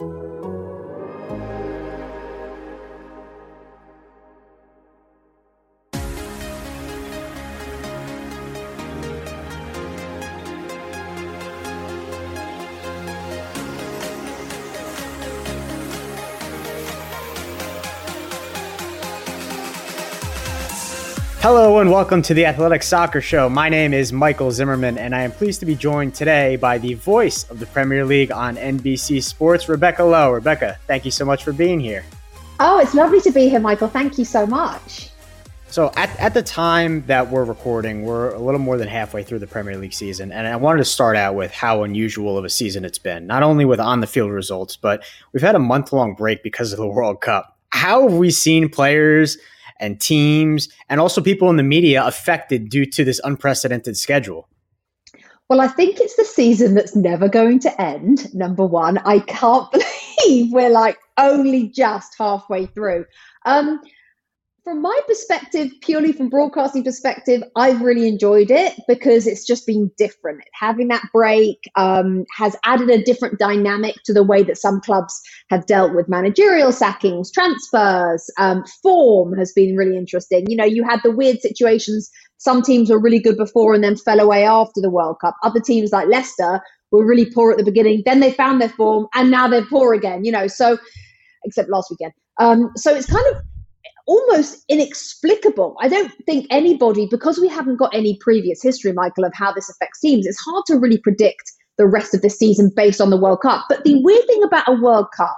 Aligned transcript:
you 0.00 0.41
Hello 21.42 21.80
and 21.80 21.90
welcome 21.90 22.22
to 22.22 22.34
the 22.34 22.46
Athletic 22.46 22.84
Soccer 22.84 23.20
Show. 23.20 23.48
My 23.48 23.68
name 23.68 23.92
is 23.92 24.12
Michael 24.12 24.52
Zimmerman, 24.52 24.96
and 24.96 25.12
I 25.12 25.22
am 25.22 25.32
pleased 25.32 25.58
to 25.58 25.66
be 25.66 25.74
joined 25.74 26.14
today 26.14 26.54
by 26.54 26.78
the 26.78 26.94
voice 26.94 27.50
of 27.50 27.58
the 27.58 27.66
Premier 27.66 28.04
League 28.04 28.30
on 28.30 28.54
NBC 28.54 29.20
Sports, 29.20 29.68
Rebecca 29.68 30.04
Lowe. 30.04 30.30
Rebecca, 30.30 30.78
thank 30.86 31.04
you 31.04 31.10
so 31.10 31.24
much 31.24 31.42
for 31.42 31.52
being 31.52 31.80
here. 31.80 32.04
Oh, 32.60 32.78
it's 32.78 32.94
lovely 32.94 33.20
to 33.22 33.32
be 33.32 33.48
here, 33.48 33.58
Michael. 33.58 33.88
Thank 33.88 34.18
you 34.18 34.24
so 34.24 34.46
much. 34.46 35.10
So, 35.66 35.90
at, 35.96 36.16
at 36.20 36.32
the 36.32 36.44
time 36.44 37.04
that 37.06 37.28
we're 37.28 37.42
recording, 37.42 38.04
we're 38.04 38.32
a 38.32 38.38
little 38.38 38.60
more 38.60 38.76
than 38.76 38.86
halfway 38.86 39.24
through 39.24 39.40
the 39.40 39.48
Premier 39.48 39.76
League 39.76 39.94
season. 39.94 40.30
And 40.30 40.46
I 40.46 40.54
wanted 40.54 40.78
to 40.78 40.84
start 40.84 41.16
out 41.16 41.34
with 41.34 41.50
how 41.50 41.82
unusual 41.82 42.38
of 42.38 42.44
a 42.44 42.50
season 42.50 42.84
it's 42.84 42.98
been, 42.98 43.26
not 43.26 43.42
only 43.42 43.64
with 43.64 43.80
on 43.80 43.98
the 43.98 44.06
field 44.06 44.30
results, 44.30 44.76
but 44.76 45.02
we've 45.32 45.42
had 45.42 45.56
a 45.56 45.58
month 45.58 45.92
long 45.92 46.14
break 46.14 46.44
because 46.44 46.72
of 46.72 46.78
the 46.78 46.86
World 46.86 47.20
Cup. 47.20 47.58
How 47.70 48.08
have 48.08 48.16
we 48.16 48.30
seen 48.30 48.68
players 48.68 49.38
and 49.82 50.00
teams 50.00 50.68
and 50.88 51.00
also 51.00 51.20
people 51.20 51.50
in 51.50 51.56
the 51.56 51.62
media 51.62 52.06
affected 52.06 52.70
due 52.70 52.86
to 52.86 53.04
this 53.04 53.20
unprecedented 53.24 53.96
schedule? 53.98 54.48
Well, 55.50 55.60
I 55.60 55.68
think 55.68 56.00
it's 56.00 56.16
the 56.16 56.24
season 56.24 56.74
that's 56.74 56.96
never 56.96 57.28
going 57.28 57.58
to 57.60 57.82
end. 57.82 58.32
Number 58.32 58.64
one, 58.64 58.96
I 58.98 59.18
can't 59.18 59.70
believe 59.72 60.52
we're 60.52 60.70
like 60.70 60.96
only 61.18 61.68
just 61.68 62.14
halfway 62.16 62.66
through. 62.66 63.04
Um, 63.44 63.80
from 64.64 64.80
my 64.80 65.00
perspective, 65.08 65.72
purely 65.80 66.12
from 66.12 66.28
broadcasting 66.28 66.84
perspective, 66.84 67.42
I've 67.56 67.82
really 67.82 68.06
enjoyed 68.06 68.50
it 68.50 68.74
because 68.86 69.26
it's 69.26 69.44
just 69.44 69.66
been 69.66 69.90
different. 69.98 70.42
Having 70.54 70.88
that 70.88 71.02
break 71.12 71.58
um, 71.74 72.24
has 72.36 72.54
added 72.64 72.88
a 72.88 73.02
different 73.02 73.40
dynamic 73.40 73.96
to 74.04 74.12
the 74.12 74.22
way 74.22 74.44
that 74.44 74.56
some 74.56 74.80
clubs 74.80 75.20
have 75.50 75.66
dealt 75.66 75.94
with 75.94 76.08
managerial 76.08 76.70
sackings, 76.70 77.32
transfers, 77.32 78.30
um, 78.38 78.62
form 78.82 79.36
has 79.36 79.52
been 79.52 79.76
really 79.76 79.96
interesting. 79.96 80.48
You 80.48 80.56
know, 80.56 80.64
you 80.64 80.84
had 80.84 81.00
the 81.02 81.10
weird 81.10 81.40
situations. 81.40 82.08
Some 82.38 82.62
teams 82.62 82.88
were 82.88 83.00
really 83.00 83.20
good 83.20 83.36
before 83.36 83.74
and 83.74 83.82
then 83.82 83.96
fell 83.96 84.20
away 84.20 84.44
after 84.44 84.80
the 84.80 84.90
World 84.90 85.16
Cup. 85.20 85.34
Other 85.42 85.60
teams 85.60 85.90
like 85.90 86.06
Leicester 86.06 86.60
were 86.92 87.04
really 87.04 87.26
poor 87.26 87.50
at 87.50 87.58
the 87.58 87.64
beginning, 87.64 88.02
then 88.04 88.20
they 88.20 88.32
found 88.32 88.60
their 88.60 88.68
form, 88.68 89.08
and 89.14 89.30
now 89.30 89.48
they're 89.48 89.66
poor 89.66 89.92
again. 89.94 90.24
You 90.24 90.30
know, 90.30 90.46
so 90.46 90.78
except 91.44 91.68
last 91.68 91.90
weekend. 91.90 92.12
Um, 92.38 92.70
so 92.76 92.94
it's 92.94 93.06
kind 93.06 93.26
of 93.34 93.42
almost 94.06 94.64
inexplicable. 94.68 95.76
I 95.80 95.88
don't 95.88 96.12
think 96.26 96.46
anybody, 96.50 97.06
because 97.10 97.38
we 97.38 97.48
haven't 97.48 97.76
got 97.76 97.94
any 97.94 98.18
previous 98.20 98.62
history, 98.62 98.92
Michael, 98.92 99.24
of 99.24 99.32
how 99.34 99.52
this 99.52 99.70
affects 99.70 100.00
teams, 100.00 100.26
it's 100.26 100.40
hard 100.40 100.64
to 100.66 100.78
really 100.78 100.98
predict 100.98 101.52
the 101.78 101.86
rest 101.86 102.14
of 102.14 102.22
the 102.22 102.30
season 102.30 102.70
based 102.74 103.00
on 103.00 103.10
the 103.10 103.16
World 103.16 103.40
Cup. 103.42 103.64
But 103.68 103.84
the 103.84 104.02
weird 104.02 104.26
thing 104.26 104.42
about 104.42 104.68
a 104.68 104.80
World 104.80 105.06
Cup 105.16 105.36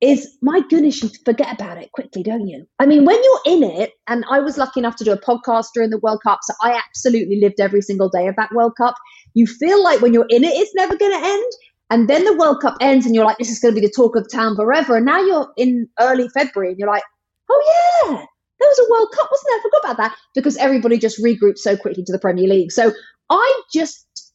is, 0.00 0.36
my 0.42 0.60
goodness, 0.68 1.02
you 1.02 1.10
forget 1.24 1.54
about 1.54 1.78
it 1.78 1.92
quickly, 1.92 2.22
don't 2.22 2.48
you? 2.48 2.66
I 2.78 2.86
mean, 2.86 3.04
when 3.04 3.22
you're 3.22 3.54
in 3.54 3.62
it, 3.62 3.92
and 4.08 4.24
I 4.28 4.40
was 4.40 4.58
lucky 4.58 4.80
enough 4.80 4.96
to 4.96 5.04
do 5.04 5.12
a 5.12 5.20
podcast 5.20 5.66
during 5.74 5.90
the 5.90 5.98
World 5.98 6.20
Cup, 6.24 6.40
so 6.42 6.54
I 6.60 6.72
absolutely 6.72 7.40
lived 7.40 7.60
every 7.60 7.82
single 7.82 8.08
day 8.08 8.26
of 8.26 8.36
that 8.36 8.52
World 8.52 8.74
Cup. 8.76 8.94
You 9.34 9.46
feel 9.46 9.82
like 9.82 10.00
when 10.00 10.12
you're 10.12 10.26
in 10.28 10.44
it, 10.44 10.52
it's 10.54 10.74
never 10.74 10.96
going 10.96 11.12
to 11.12 11.26
end. 11.26 11.52
And 11.90 12.08
then 12.08 12.24
the 12.24 12.36
World 12.36 12.60
Cup 12.60 12.76
ends, 12.80 13.06
and 13.06 13.14
you're 13.14 13.24
like, 13.24 13.38
this 13.38 13.50
is 13.50 13.60
going 13.60 13.74
to 13.74 13.80
be 13.80 13.86
the 13.86 13.92
talk 13.92 14.16
of 14.16 14.26
town 14.32 14.56
forever. 14.56 14.96
And 14.96 15.06
now 15.06 15.20
you're 15.20 15.48
in 15.56 15.88
early 16.00 16.28
February, 16.30 16.70
and 16.70 16.78
you're 16.78 16.88
like, 16.88 17.04
oh 17.52 18.06
yeah, 18.08 18.16
there 18.60 18.68
was 18.68 18.78
a 18.78 18.90
World 18.90 19.08
Cup, 19.14 19.28
wasn't 19.30 19.48
there? 19.48 19.58
I 19.58 19.62
forgot 19.62 19.84
about 19.84 19.96
that 19.98 20.16
because 20.34 20.56
everybody 20.56 20.98
just 20.98 21.22
regrouped 21.22 21.58
so 21.58 21.76
quickly 21.76 22.04
to 22.04 22.12
the 22.12 22.18
Premier 22.18 22.48
League. 22.48 22.72
So 22.72 22.92
I 23.30 23.62
just, 23.72 24.32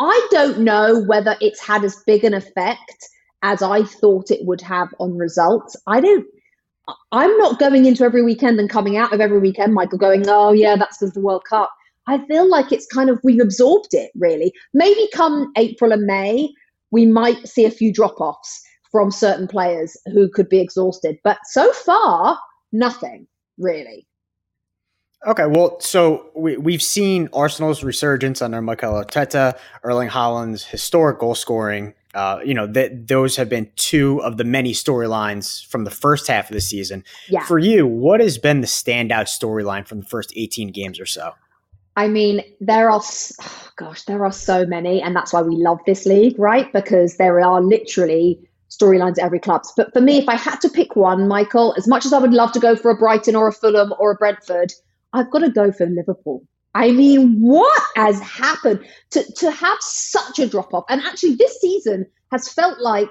I 0.00 0.28
don't 0.30 0.60
know 0.60 1.02
whether 1.04 1.36
it's 1.40 1.60
had 1.60 1.84
as 1.84 2.02
big 2.06 2.24
an 2.24 2.34
effect 2.34 3.08
as 3.42 3.62
I 3.62 3.84
thought 3.84 4.30
it 4.30 4.44
would 4.46 4.60
have 4.62 4.88
on 4.98 5.16
results. 5.16 5.76
I 5.86 6.00
don't. 6.00 6.26
I'm 7.10 7.36
not 7.38 7.58
going 7.58 7.84
into 7.84 8.04
every 8.04 8.22
weekend 8.22 8.60
and 8.60 8.70
coming 8.70 8.96
out 8.96 9.12
of 9.12 9.20
every 9.20 9.40
weekend, 9.40 9.74
Michael, 9.74 9.98
going, 9.98 10.24
oh, 10.28 10.52
yeah, 10.52 10.76
that's 10.76 10.98
because 10.98 11.14
the 11.14 11.20
World 11.20 11.42
Cup. 11.48 11.70
I 12.06 12.24
feel 12.26 12.48
like 12.48 12.70
it's 12.70 12.86
kind 12.86 13.10
of, 13.10 13.18
we've 13.24 13.40
absorbed 13.40 13.88
it 13.92 14.12
really. 14.14 14.52
Maybe 14.72 15.08
come 15.12 15.50
April 15.56 15.90
and 15.90 16.04
May, 16.04 16.48
we 16.92 17.04
might 17.04 17.48
see 17.48 17.64
a 17.64 17.72
few 17.72 17.92
drop 17.92 18.20
offs 18.20 18.62
from 18.92 19.10
certain 19.10 19.48
players 19.48 19.96
who 20.12 20.28
could 20.28 20.48
be 20.48 20.60
exhausted. 20.60 21.18
But 21.24 21.38
so 21.46 21.72
far, 21.72 22.38
nothing 22.72 23.26
really. 23.58 24.06
Okay, 25.26 25.46
well, 25.46 25.80
so 25.80 26.30
we, 26.36 26.56
we've 26.56 26.82
seen 26.82 27.28
Arsenal's 27.32 27.82
resurgence 27.82 28.40
under 28.42 28.62
Mikel 28.62 28.92
Arteta, 28.92 29.58
Erling 29.82 30.08
Haaland's 30.08 30.64
historic 30.64 31.18
goal 31.18 31.34
scoring. 31.34 31.94
Uh, 32.14 32.40
you 32.44 32.54
know, 32.54 32.66
that 32.66 33.08
those 33.08 33.36
have 33.36 33.48
been 33.48 33.70
two 33.76 34.22
of 34.22 34.36
the 34.36 34.44
many 34.44 34.72
storylines 34.72 35.66
from 35.66 35.84
the 35.84 35.90
first 35.90 36.28
half 36.28 36.48
of 36.48 36.54
the 36.54 36.60
season. 36.60 37.04
Yeah. 37.28 37.44
For 37.44 37.58
you, 37.58 37.86
what 37.86 38.20
has 38.20 38.38
been 38.38 38.62
the 38.62 38.66
standout 38.66 39.26
storyline 39.26 39.86
from 39.86 40.00
the 40.00 40.06
first 40.06 40.32
18 40.34 40.72
games 40.72 40.98
or 40.98 41.06
so? 41.06 41.32
I 41.96 42.08
mean, 42.08 42.42
there 42.60 42.90
are, 42.90 43.00
oh 43.02 43.68
gosh, 43.76 44.04
there 44.04 44.24
are 44.24 44.32
so 44.32 44.64
many, 44.64 45.02
and 45.02 45.16
that's 45.16 45.32
why 45.32 45.42
we 45.42 45.56
love 45.56 45.80
this 45.86 46.06
league, 46.06 46.38
right? 46.38 46.72
Because 46.72 47.16
there 47.16 47.40
are 47.40 47.60
literally 47.60 48.38
storylines 48.78 49.18
at 49.18 49.24
every 49.24 49.40
club. 49.40 49.62
But 49.76 49.92
for 49.92 50.00
me, 50.00 50.18
if 50.18 50.28
I 50.28 50.36
had 50.36 50.60
to 50.60 50.68
pick 50.68 50.96
one, 50.96 51.28
Michael, 51.28 51.74
as 51.76 51.88
much 51.88 52.04
as 52.04 52.12
I 52.12 52.18
would 52.18 52.34
love 52.34 52.52
to 52.52 52.60
go 52.60 52.76
for 52.76 52.90
a 52.90 52.96
Brighton 52.96 53.36
or 53.36 53.48
a 53.48 53.52
Fulham 53.52 53.92
or 53.98 54.12
a 54.12 54.16
Brentford, 54.16 54.72
I've 55.12 55.30
got 55.30 55.40
to 55.40 55.50
go 55.50 55.72
for 55.72 55.86
Liverpool. 55.86 56.46
I 56.74 56.90
mean, 56.90 57.40
what 57.40 57.82
has 57.94 58.20
happened 58.20 58.86
to, 59.10 59.24
to 59.38 59.50
have 59.50 59.78
such 59.80 60.38
a 60.38 60.46
drop 60.46 60.74
off? 60.74 60.84
And 60.90 61.00
actually, 61.00 61.36
this 61.36 61.58
season 61.60 62.06
has 62.30 62.52
felt 62.52 62.78
like, 62.80 63.08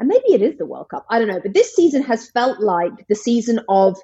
and 0.00 0.08
maybe 0.08 0.32
it 0.32 0.42
is 0.42 0.58
the 0.58 0.66
World 0.66 0.88
Cup, 0.88 1.06
I 1.08 1.20
don't 1.20 1.28
know, 1.28 1.40
but 1.40 1.54
this 1.54 1.74
season 1.76 2.02
has 2.02 2.28
felt 2.30 2.58
like 2.58 2.92
the 3.08 3.14
season 3.14 3.60
of 3.68 3.96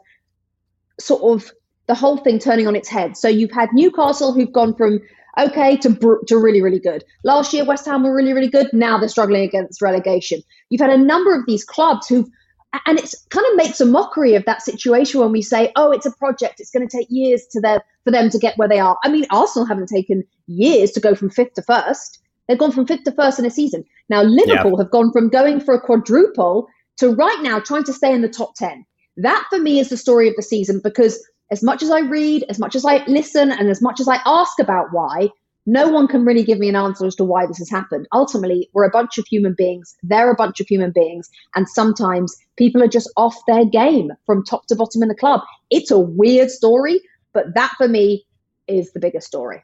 sort 1.00 1.22
of 1.22 1.50
the 1.88 1.94
whole 1.96 2.18
thing 2.18 2.38
turning 2.38 2.68
on 2.68 2.76
its 2.76 2.88
head. 2.88 3.16
So 3.16 3.26
you've 3.26 3.50
had 3.50 3.70
Newcastle 3.72 4.32
who've 4.32 4.52
gone 4.52 4.76
from 4.76 5.00
okay 5.38 5.76
to 5.78 6.20
to 6.26 6.38
really 6.38 6.62
really 6.62 6.80
good. 6.80 7.04
Last 7.24 7.52
year 7.52 7.64
West 7.64 7.86
Ham 7.86 8.02
were 8.02 8.14
really 8.14 8.32
really 8.32 8.48
good. 8.48 8.68
Now 8.72 8.98
they're 8.98 9.08
struggling 9.08 9.42
against 9.42 9.82
relegation. 9.82 10.42
You've 10.68 10.80
had 10.80 10.90
a 10.90 10.98
number 10.98 11.34
of 11.34 11.44
these 11.46 11.64
clubs 11.64 12.08
who've 12.08 12.28
and 12.86 12.98
it 12.98 13.14
kind 13.30 13.46
of 13.50 13.56
makes 13.56 13.80
a 13.80 13.84
mockery 13.84 14.34
of 14.34 14.44
that 14.44 14.62
situation 14.62 15.20
when 15.20 15.32
we 15.32 15.42
say, 15.42 15.72
"Oh, 15.74 15.90
it's 15.90 16.06
a 16.06 16.12
project. 16.12 16.60
It's 16.60 16.70
going 16.70 16.86
to 16.86 16.96
take 16.96 17.08
years 17.10 17.46
to 17.50 17.60
their, 17.60 17.82
for 18.04 18.12
them 18.12 18.30
to 18.30 18.38
get 18.38 18.56
where 18.58 18.68
they 18.68 18.78
are." 18.78 18.96
I 19.02 19.08
mean, 19.08 19.26
Arsenal 19.30 19.66
haven't 19.66 19.88
taken 19.88 20.22
years 20.46 20.92
to 20.92 21.00
go 21.00 21.14
from 21.14 21.30
fifth 21.30 21.54
to 21.54 21.62
first. 21.62 22.20
They've 22.46 22.58
gone 22.58 22.72
from 22.72 22.86
fifth 22.86 23.04
to 23.04 23.12
first 23.12 23.38
in 23.38 23.44
a 23.44 23.50
season. 23.50 23.84
Now 24.08 24.22
Liverpool 24.22 24.72
yeah. 24.72 24.78
have 24.78 24.90
gone 24.90 25.12
from 25.12 25.28
going 25.28 25.60
for 25.60 25.74
a 25.74 25.80
quadruple 25.80 26.68
to 26.98 27.10
right 27.10 27.38
now 27.42 27.58
trying 27.60 27.84
to 27.84 27.92
stay 27.92 28.12
in 28.12 28.22
the 28.22 28.28
top 28.28 28.54
ten. 28.54 28.84
That 29.16 29.44
for 29.50 29.58
me 29.58 29.80
is 29.80 29.88
the 29.88 29.96
story 29.96 30.28
of 30.28 30.36
the 30.36 30.42
season 30.42 30.80
because 30.82 31.24
as 31.50 31.62
much 31.62 31.82
as 31.82 31.90
I 31.90 32.00
read, 32.00 32.44
as 32.48 32.58
much 32.58 32.74
as 32.74 32.84
I 32.84 33.04
listen, 33.06 33.50
and 33.50 33.68
as 33.68 33.82
much 33.82 34.00
as 34.00 34.08
I 34.08 34.20
ask 34.24 34.58
about 34.58 34.88
why, 34.92 35.30
no 35.66 35.88
one 35.88 36.08
can 36.08 36.24
really 36.24 36.42
give 36.42 36.58
me 36.58 36.68
an 36.68 36.76
answer 36.76 37.06
as 37.06 37.14
to 37.16 37.24
why 37.24 37.46
this 37.46 37.58
has 37.58 37.68
happened. 37.68 38.08
Ultimately, 38.12 38.68
we're 38.72 38.86
a 38.86 38.90
bunch 38.90 39.18
of 39.18 39.26
human 39.26 39.54
beings. 39.56 39.94
They're 40.02 40.30
a 40.30 40.34
bunch 40.34 40.58
of 40.60 40.66
human 40.66 40.90
beings. 40.90 41.28
And 41.54 41.68
sometimes 41.68 42.34
people 42.56 42.82
are 42.82 42.88
just 42.88 43.10
off 43.16 43.36
their 43.46 43.64
game 43.64 44.10
from 44.26 44.44
top 44.44 44.66
to 44.68 44.74
bottom 44.74 45.02
in 45.02 45.08
the 45.08 45.14
club. 45.14 45.42
It's 45.70 45.90
a 45.90 45.98
weird 45.98 46.50
story, 46.50 47.00
but 47.34 47.54
that 47.54 47.72
for 47.76 47.88
me 47.88 48.24
is 48.68 48.92
the 48.92 49.00
biggest 49.00 49.26
story. 49.26 49.62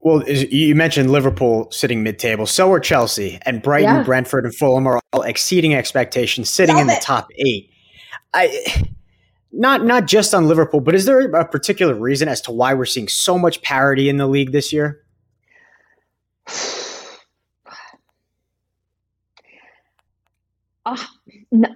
Well, 0.00 0.22
you 0.28 0.74
mentioned 0.74 1.10
Liverpool 1.10 1.70
sitting 1.70 2.02
mid-table. 2.02 2.44
So 2.44 2.70
are 2.72 2.78
Chelsea 2.78 3.38
and 3.42 3.62
Brighton, 3.62 3.94
yeah. 3.94 4.02
Brentford, 4.02 4.44
and 4.44 4.54
Fulham 4.54 4.86
are 4.86 5.00
all 5.14 5.22
exceeding 5.22 5.74
expectations, 5.74 6.50
sitting 6.50 6.76
Love 6.76 6.82
in 6.82 6.88
the 6.88 7.00
top 7.02 7.28
eight. 7.38 7.70
I 8.34 8.86
not 9.56 9.84
not 9.84 10.06
just 10.06 10.34
on 10.34 10.48
Liverpool, 10.48 10.80
but 10.80 10.94
is 10.94 11.04
there 11.04 11.30
a 11.30 11.46
particular 11.46 11.94
reason 11.94 12.28
as 12.28 12.40
to 12.42 12.52
why 12.52 12.74
we're 12.74 12.84
seeing 12.84 13.08
so 13.08 13.38
much 13.38 13.62
parity 13.62 14.08
in 14.08 14.16
the 14.16 14.26
league 14.26 14.52
this 14.52 14.72
year? 14.72 15.00
Uh, 20.86 20.96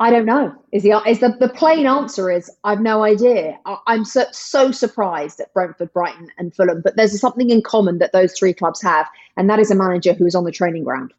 I 0.01 0.11
don't 0.11 0.27
know. 0.27 0.55
Is 0.73 0.83
the 0.83 1.01
is 1.07 1.21
the, 1.21 1.37
the 1.39 1.49
plain 1.49 1.87
answer 1.87 2.31
is 2.31 2.51
I've 2.65 2.81
no 2.81 3.05
idea. 3.05 3.59
I, 3.65 3.95
am 3.95 4.05
so 4.05 4.25
so 4.33 4.71
surprised 4.71 5.41
at 5.41 5.53
Brentford, 5.55 5.93
Brighton, 5.93 6.31
and 6.37 6.55
Fulham, 6.55 6.83
but 6.83 6.97
there's 6.97 7.19
something 7.21 7.51
in 7.51 7.63
common 7.63 7.99
that 7.99 8.13
those 8.13 8.37
three 8.37 8.53
clubs 8.53 8.83
have, 8.83 9.07
and 9.37 9.49
that 9.49 9.61
is 9.61 9.71
a 9.71 9.75
manager 9.75 10.13
who 10.13 10.27
is 10.27 10.35
on 10.35 10.45
the 10.45 10.53
training 10.53 10.85
ground. 10.85 11.15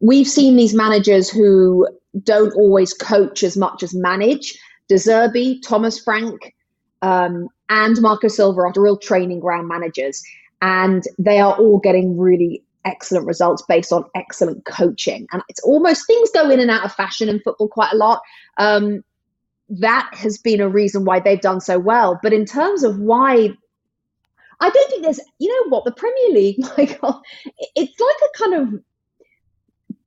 We've 0.00 0.28
seen 0.28 0.56
these 0.56 0.74
managers 0.74 1.30
who 1.30 1.88
don't 2.22 2.52
always 2.54 2.92
coach 2.92 3.42
as 3.42 3.56
much 3.56 3.82
as 3.82 3.94
manage. 3.94 4.58
De 4.88 4.94
Zerbi, 4.94 5.60
Thomas 5.62 5.98
Frank, 5.98 6.54
um, 7.02 7.48
and 7.68 8.00
Marco 8.00 8.28
Silva 8.28 8.60
are 8.60 8.72
real 8.76 8.96
training 8.96 9.40
ground 9.40 9.68
managers, 9.68 10.22
and 10.62 11.02
they 11.18 11.38
are 11.38 11.54
all 11.56 11.78
getting 11.78 12.18
really 12.18 12.62
excellent 12.84 13.26
results 13.26 13.62
based 13.68 13.92
on 13.92 14.04
excellent 14.14 14.64
coaching. 14.64 15.26
And 15.32 15.42
it's 15.48 15.62
almost 15.62 16.06
things 16.06 16.30
go 16.32 16.48
in 16.48 16.60
and 16.60 16.70
out 16.70 16.84
of 16.84 16.94
fashion 16.94 17.28
in 17.28 17.40
football 17.40 17.68
quite 17.68 17.92
a 17.92 17.96
lot. 17.96 18.20
Um, 18.58 19.02
that 19.68 20.08
has 20.12 20.38
been 20.38 20.60
a 20.60 20.68
reason 20.68 21.04
why 21.04 21.20
they've 21.20 21.40
done 21.40 21.60
so 21.60 21.78
well. 21.78 22.18
But 22.22 22.32
in 22.32 22.44
terms 22.44 22.84
of 22.84 22.98
why, 22.98 23.50
I 24.60 24.70
don't 24.70 24.90
think 24.90 25.02
there's, 25.02 25.20
you 25.38 25.48
know 25.48 25.70
what, 25.70 25.84
the 25.84 25.92
Premier 25.92 26.30
League, 26.30 26.58
Michael, 26.78 27.20
it's 27.74 28.00
like 28.00 28.16
a 28.24 28.38
kind 28.38 28.54
of 28.54 28.80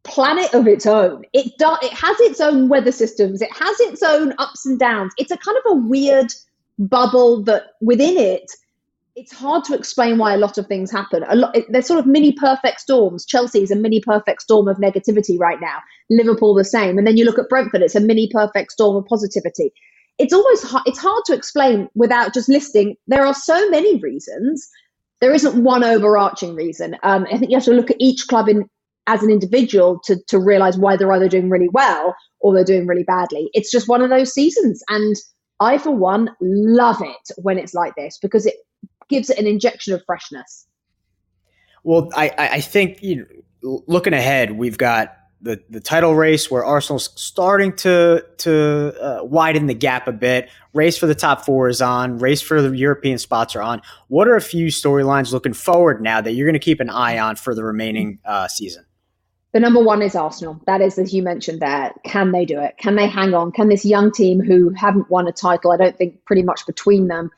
planet 0.04 0.54
of 0.54 0.68
its 0.68 0.86
own. 0.86 1.24
It 1.34 1.58
does. 1.58 1.78
It 1.82 1.94
has 1.94 2.20
its 2.22 2.42
own 2.42 2.70
weather 2.70 2.92
systems. 2.92 3.42
It 3.42 3.52
has 3.52 3.80
its 3.82 4.02
own 4.04 4.34
ups 4.38 4.66
and 4.66 4.80
downs. 4.80 5.14
It's 5.18 5.32
a 5.32 5.38
kind 5.38 5.58
of 5.58 5.64
a 5.74 5.76
weird 5.76 6.34
bubble 6.78 7.44
that 7.44 7.74
within 7.82 8.18
it 8.18 8.50
it's 9.20 9.34
hard 9.34 9.66
to 9.66 9.76
explain 9.76 10.18
why 10.18 10.34
a 10.34 10.38
lot 10.38 10.58
of 10.58 10.66
things 10.68 10.90
happen. 10.90 11.24
A 11.28 11.36
lot, 11.36 11.54
they're 11.68 11.82
sort 11.82 12.00
of 12.00 12.06
mini 12.06 12.32
perfect 12.32 12.80
storms. 12.80 13.26
Chelsea 13.26 13.62
is 13.62 13.70
a 13.70 13.76
mini 13.76 14.00
perfect 14.00 14.42
storm 14.42 14.70
of 14.70 14.78
negativity 14.78 15.38
right 15.38 15.60
now. 15.60 15.80
Liverpool 16.10 16.56
the 16.56 16.64
same, 16.64 16.98
and 16.98 17.06
then 17.06 17.18
you 17.18 17.26
look 17.26 17.38
at 17.38 17.50
Brentford; 17.50 17.82
it's 17.82 17.96
a 17.96 18.00
mini 18.00 18.30
perfect 18.32 18.72
storm 18.72 18.96
of 18.96 19.06
positivity. 19.08 19.74
It's 20.18 20.34
almost 20.34 20.66
it's 20.86 21.00
hard 21.00 21.24
to 21.26 21.34
explain 21.34 21.90
without 21.96 22.34
just 22.34 22.48
listing. 22.48 22.96
There 23.08 23.26
are 23.26 23.34
so 23.34 23.70
many 23.70 24.00
reasons. 24.00 24.70
There 25.20 25.34
isn't 25.34 25.62
one 25.62 25.84
overarching 25.84 26.56
reason. 26.56 26.96
Um, 27.04 27.28
I 27.30 27.38
think 27.38 27.52
you 27.52 27.58
have 27.58 27.66
to 27.66 27.74
look 27.74 27.92
at 27.92 27.98
each 28.00 28.28
club 28.28 28.48
in 28.48 28.70
as 29.10 29.24
an 29.24 29.32
individual 29.32 30.00
to 30.06 30.18
to 30.28 30.40
realize 30.40 30.78
why 30.78 30.96
they're 30.96 31.12
either 31.12 31.28
doing 31.28 31.50
really 31.50 31.70
well 31.74 32.16
or 32.40 32.54
they're 32.54 32.64
doing 32.64 32.86
really 32.86 33.04
badly. 33.04 33.50
It's 33.54 33.72
just 33.72 33.90
one 33.90 34.02
of 34.02 34.10
those 34.10 34.32
seasons, 34.32 34.84
and 34.88 35.16
I, 35.60 35.80
for 35.80 35.92
one, 35.92 36.30
love 36.40 37.02
it 37.02 37.32
when 37.38 37.58
it's 37.58 37.74
like 37.74 37.96
this 37.96 38.18
because 38.22 38.46
it 38.46 38.56
gives 39.10 39.30
it 39.30 39.40
an 39.40 39.48
injection 39.48 39.94
of 39.94 40.04
freshness. 40.06 40.68
Well, 41.84 42.10
I, 42.16 42.32
I 42.38 42.62
think 42.62 43.02
you 43.02 43.28
know, 43.64 43.84
looking 43.88 44.14
ahead, 44.14 44.52
we've 44.52 44.78
got 44.78 45.16
the, 45.42 45.60
the 45.70 45.80
title 45.80 46.16
race 46.16 46.52
where 46.52 46.64
Arsenal's 46.64 47.10
starting 47.16 47.76
to 47.78 48.24
to 48.40 48.94
uh, 49.02 49.24
widen 49.24 49.66
the 49.66 49.74
gap 49.74 50.08
a 50.08 50.12
bit. 50.12 50.50
Race 50.74 50.98
for 50.98 51.08
the 51.08 51.16
top 51.16 51.46
four 51.46 51.68
is 51.68 51.82
on. 51.82 52.20
Race 52.20 52.42
for 52.42 52.62
the 52.62 52.78
European 52.78 53.18
spots 53.18 53.56
are 53.56 53.62
on. 53.62 53.82
What 54.08 54.28
are 54.28 54.36
a 54.36 54.42
few 54.42 54.68
storylines 54.68 55.32
looking 55.32 55.54
forward 55.54 56.02
now 56.02 56.22
that 56.22 56.34
you're 56.34 56.46
going 56.46 56.54
to 56.54 56.60
keep 56.60 56.80
an 56.80 56.90
eye 56.90 57.18
on 57.18 57.38
for 57.38 57.56
the 57.56 57.64
remaining 57.64 58.20
uh, 58.24 58.48
season? 58.48 58.86
The 59.52 59.60
number 59.60 59.82
one 59.82 60.02
is 60.02 60.16
Arsenal. 60.16 60.62
That 60.68 60.82
is, 60.82 61.00
as 61.00 61.14
you 61.14 61.24
mentioned 61.24 61.60
there, 61.60 61.92
can 62.04 62.32
they 62.32 62.46
do 62.46 62.60
it? 62.60 62.78
Can 62.78 62.96
they 62.96 63.08
hang 63.08 63.34
on? 63.34 63.52
Can 63.52 63.70
this 63.70 63.84
young 63.84 64.12
team 64.12 64.40
who 64.40 64.70
haven't 64.72 65.10
won 65.10 65.28
a 65.28 65.32
title, 65.32 65.72
I 65.72 65.78
don't 65.78 65.98
think 65.98 66.24
pretty 66.26 66.44
much 66.44 66.66
between 66.68 67.08
them, 67.08 67.32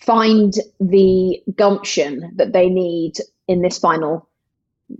find 0.00 0.54
the 0.78 1.42
gumption 1.56 2.32
that 2.36 2.52
they 2.52 2.68
need 2.68 3.14
in 3.48 3.62
this 3.62 3.78
final 3.78 4.28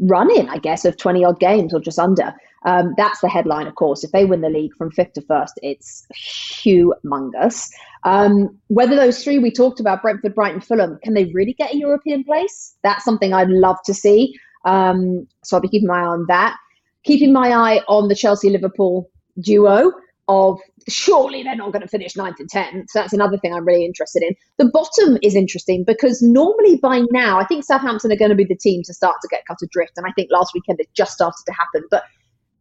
run 0.01 0.31
in, 0.37 0.49
I 0.49 0.59
guess, 0.59 0.85
of 0.85 0.97
20 0.97 1.25
odd 1.25 1.41
games 1.41 1.73
or 1.73 1.81
just 1.81 1.99
under. 1.99 2.35
Um, 2.65 2.95
that's 2.97 3.21
the 3.21 3.29
headline, 3.29 3.67
of 3.67 3.75
course. 3.77 4.05
If 4.05 4.13
they 4.13 4.25
win 4.25 4.43
the 4.43 4.51
league 4.51 4.75
from 4.77 4.91
fifth 4.91 5.15
to 5.15 5.23
first, 5.23 5.59
it's 5.63 6.07
humongous. 6.15 7.71
Um, 8.05 8.59
whether 8.69 8.97
those 8.97 9.23
three 9.25 9.39
we 9.39 9.51
talked 9.51 9.81
about, 9.81 10.03
Brentford, 10.03 10.35
Brighton, 10.35 10.61
Fulham, 10.61 10.99
can 11.03 11.15
they 11.15 11.27
really 11.33 11.55
get 11.55 11.73
a 11.73 11.77
European 11.77 12.25
place? 12.25 12.75
That's 12.83 13.05
something 13.05 13.33
I'd 13.33 13.49
love 13.49 13.79
to 13.85 13.95
see. 13.95 14.35
Um, 14.65 15.27
so 15.45 15.57
I'll 15.57 15.63
be 15.63 15.69
keeping 15.69 15.89
my 15.89 16.01
eye 16.01 16.07
on 16.07 16.27
that. 16.29 16.57
Keeping 17.05 17.33
my 17.33 17.53
eye 17.53 17.81
on 17.89 18.09
the 18.09 18.15
Chelsea 18.15 18.51
Liverpool 18.51 19.11
duo 19.41 19.93
of 20.29 20.61
surely 20.89 21.43
they're 21.43 21.57
not 21.57 21.73
going 21.73 21.83
to 21.83 21.89
finish 21.89 22.17
ninth 22.17 22.39
and 22.39 22.49
10th. 22.49 22.85
So 22.89 23.01
that's 23.01 23.13
another 23.13 23.37
thing 23.39 23.53
I'm 23.53 23.65
really 23.65 23.85
interested 23.85 24.23
in. 24.23 24.35
The 24.59 24.67
bottom 24.67 25.19
is 25.23 25.35
interesting 25.35 25.85
because 25.85 26.23
normally 26.23 26.77
by 26.77 27.03
now, 27.11 27.39
I 27.39 27.45
think 27.45 27.65
Southampton 27.65 28.13
are 28.13 28.17
going 28.17 28.31
to 28.31 28.37
be 28.37 28.45
the 28.45 28.57
team 28.57 28.83
to 28.85 28.95
start 28.95 29.17
to 29.23 29.29
get 29.29 29.45
cut 29.47 29.59
adrift. 29.63 29.93
And 29.97 30.07
I 30.07 30.13
think 30.13 30.31
last 30.31 30.53
weekend 30.55 30.79
it 30.81 30.89
just 30.95 31.13
started 31.13 31.43
to 31.47 31.53
happen. 31.53 31.89
But 31.91 32.05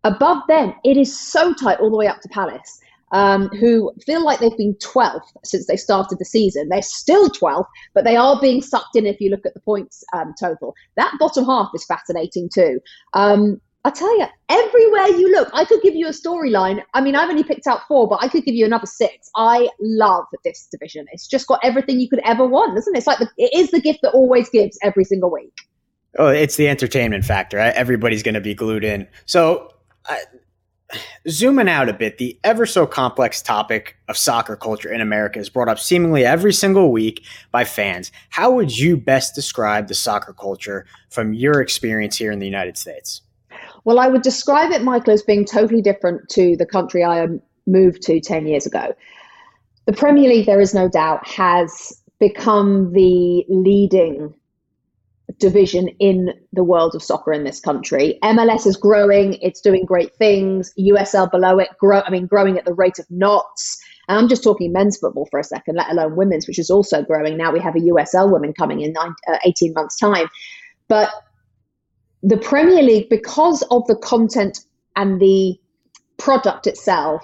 above 0.04 0.42
them, 0.48 0.74
it 0.84 0.98
is 0.98 1.18
so 1.18 1.54
tight 1.54 1.80
all 1.80 1.92
the 1.92 1.98
way 1.98 2.08
up 2.08 2.22
to 2.22 2.30
Palace. 2.30 2.80
Um, 3.12 3.50
who 3.50 3.92
feel 4.06 4.24
like 4.24 4.40
they've 4.40 4.56
been 4.56 4.76
12th 4.76 5.22
since 5.44 5.66
they 5.66 5.76
started 5.76 6.20
the 6.20 6.26
season. 6.26 6.70
They're 6.70 6.84
still 6.84 7.30
12th, 7.30 7.66
but 7.96 8.04
they 8.04 8.16
are 8.16 8.40
being 8.40 8.62
sucked 8.62 8.96
in 8.96 9.08
if 9.08 9.20
you 9.20 9.32
look 9.32 9.46
at 9.48 9.56
the 9.56 9.60
points 9.62 10.04
um, 10.14 10.36
total. 10.40 10.76
That 10.96 11.14
bottom 11.20 11.46
half 11.46 11.70
is 11.74 11.86
fascinating 11.86 12.50
too. 12.54 12.80
Um, 13.14 13.60
I 13.86 13.92
tell 13.92 14.20
you, 14.20 14.26
everywhere 14.50 15.08
you 15.08 15.32
look, 15.32 15.50
I 15.54 15.64
could 15.64 15.82
give 15.82 15.96
you 15.96 16.08
a 16.08 16.12
storyline. 16.12 16.84
I 16.94 17.00
mean, 17.00 17.16
I've 17.16 17.30
only 17.30 17.44
picked 17.44 17.66
out 17.66 17.88
four, 17.88 18.10
but 18.10 18.20
I 18.22 18.28
could 18.28 18.44
give 18.44 18.54
you 18.54 18.66
another 18.66 18.86
six. 18.86 19.30
I 19.38 19.70
love 19.80 20.26
this 20.44 20.68
division. 20.70 21.06
It's 21.14 21.28
just 21.28 21.48
got 21.48 21.60
everything 21.64 22.00
you 22.00 22.10
could 22.10 22.20
ever 22.26 22.46
want, 22.46 22.78
isn't 22.78 22.94
it? 22.94 22.98
It's 22.98 23.08
like 23.08 23.20
the, 23.20 23.30
it 23.38 23.54
is 23.54 23.72
the 23.72 23.80
gift 23.80 24.00
that 24.04 24.12
always 24.12 24.50
gives 24.50 24.78
every 24.84 25.06
single 25.06 25.32
week. 25.32 25.54
Oh, 26.18 26.28
it's 26.28 26.58
the 26.58 26.68
entertainment 26.68 27.24
factor. 27.24 27.58
Everybody's 27.58 28.22
going 28.22 28.34
to 28.34 28.42
be 28.42 28.54
glued 28.54 28.84
in. 28.84 29.08
So, 29.26 29.72
zooming 31.28 31.70
out 31.70 31.90
a 31.90 31.94
bit, 31.94 32.18
the 32.18 32.38
ever 32.44 32.66
so 32.66 32.86
complex 32.86 33.42
topic 33.42 33.98
of 34.08 34.18
soccer 34.18 34.56
culture 34.56 34.92
in 34.92 35.02
America 35.02 35.40
is 35.40 35.50
brought 35.50 35.70
up 35.70 35.80
seemingly 35.80 36.26
every 36.26 36.54
single 36.54 36.92
week 36.92 37.26
by 37.52 37.64
fans. 37.64 38.12
How 38.30 38.52
would 38.52 38.78
you 38.78 38.98
best 38.98 39.36
describe 39.36 39.88
the 39.88 39.96
soccer 39.96 40.34
culture 40.34 40.86
from 41.10 41.34
your 41.34 41.62
experience 41.62 42.18
here 42.18 42.32
in 42.32 42.40
the 42.40 42.46
United 42.46 42.78
States? 42.78 43.22
Well, 43.86 44.00
I 44.00 44.08
would 44.08 44.22
describe 44.22 44.72
it, 44.72 44.84
Michael, 44.84 45.14
as 45.14 45.24
being 45.24 45.46
totally 45.46 45.82
different 45.82 46.30
to 46.30 46.56
the 46.58 46.66
country 46.66 47.04
I 47.04 47.24
um, 47.24 47.42
moved 47.66 48.02
to 48.04 48.20
10 48.20 48.48
years 48.48 48.66
ago. 48.66 48.94
The 49.86 49.94
Premier 49.94 50.30
League, 50.30 50.46
there 50.46 50.62
is 50.62 50.74
no 50.74 50.88
doubt, 50.88 51.28
has 51.28 52.00
become 52.20 52.92
the 52.94 53.46
leading 53.48 54.34
division 55.38 55.88
in 56.00 56.34
the 56.54 56.64
world 56.64 56.96
of 56.96 57.04
soccer 57.04 57.32
in 57.32 57.44
this 57.44 57.60
country. 57.60 58.18
MLS 58.24 58.66
is 58.66 58.76
growing, 58.76 59.34
it's 59.36 59.62
doing 59.62 59.86
great 59.86 60.16
things. 60.16 60.74
USL 60.80 61.30
below 61.30 61.60
it, 61.60 61.70
grow, 61.80 62.02
I 62.02 62.10
mean, 62.10 62.26
growing 62.26 62.58
at 62.58 62.66
the 62.66 62.74
rate 62.74 63.00
of 63.00 63.06
knots. 63.10 63.80
And 64.08 64.18
I'm 64.18 64.28
just 64.28 64.44
talking 64.44 64.74
men's 64.74 64.98
football 64.98 65.28
for 65.30 65.40
a 65.40 65.44
second, 65.44 65.76
let 65.76 65.92
alone 65.92 66.16
women's, 66.16 66.48
which 66.48 66.58
is 66.58 66.72
also 66.72 67.04
growing. 67.04 67.38
Now 67.38 67.52
we 67.52 67.60
have 67.60 67.76
a 67.76 67.80
USL 67.80 68.32
women 68.32 68.54
coming 68.54 68.82
in 68.82 68.94
nine, 68.94 69.14
uh, 69.28 69.38
18 69.46 69.74
months' 69.74 69.98
time. 69.98 70.28
But 70.88 71.12
the 72.24 72.38
Premier 72.38 72.82
League, 72.82 73.10
because 73.10 73.62
of 73.70 73.86
the 73.88 73.96
content 73.96 74.60
and 74.96 75.22
the 75.22 75.56
product 76.18 76.66
itself, 76.66 77.22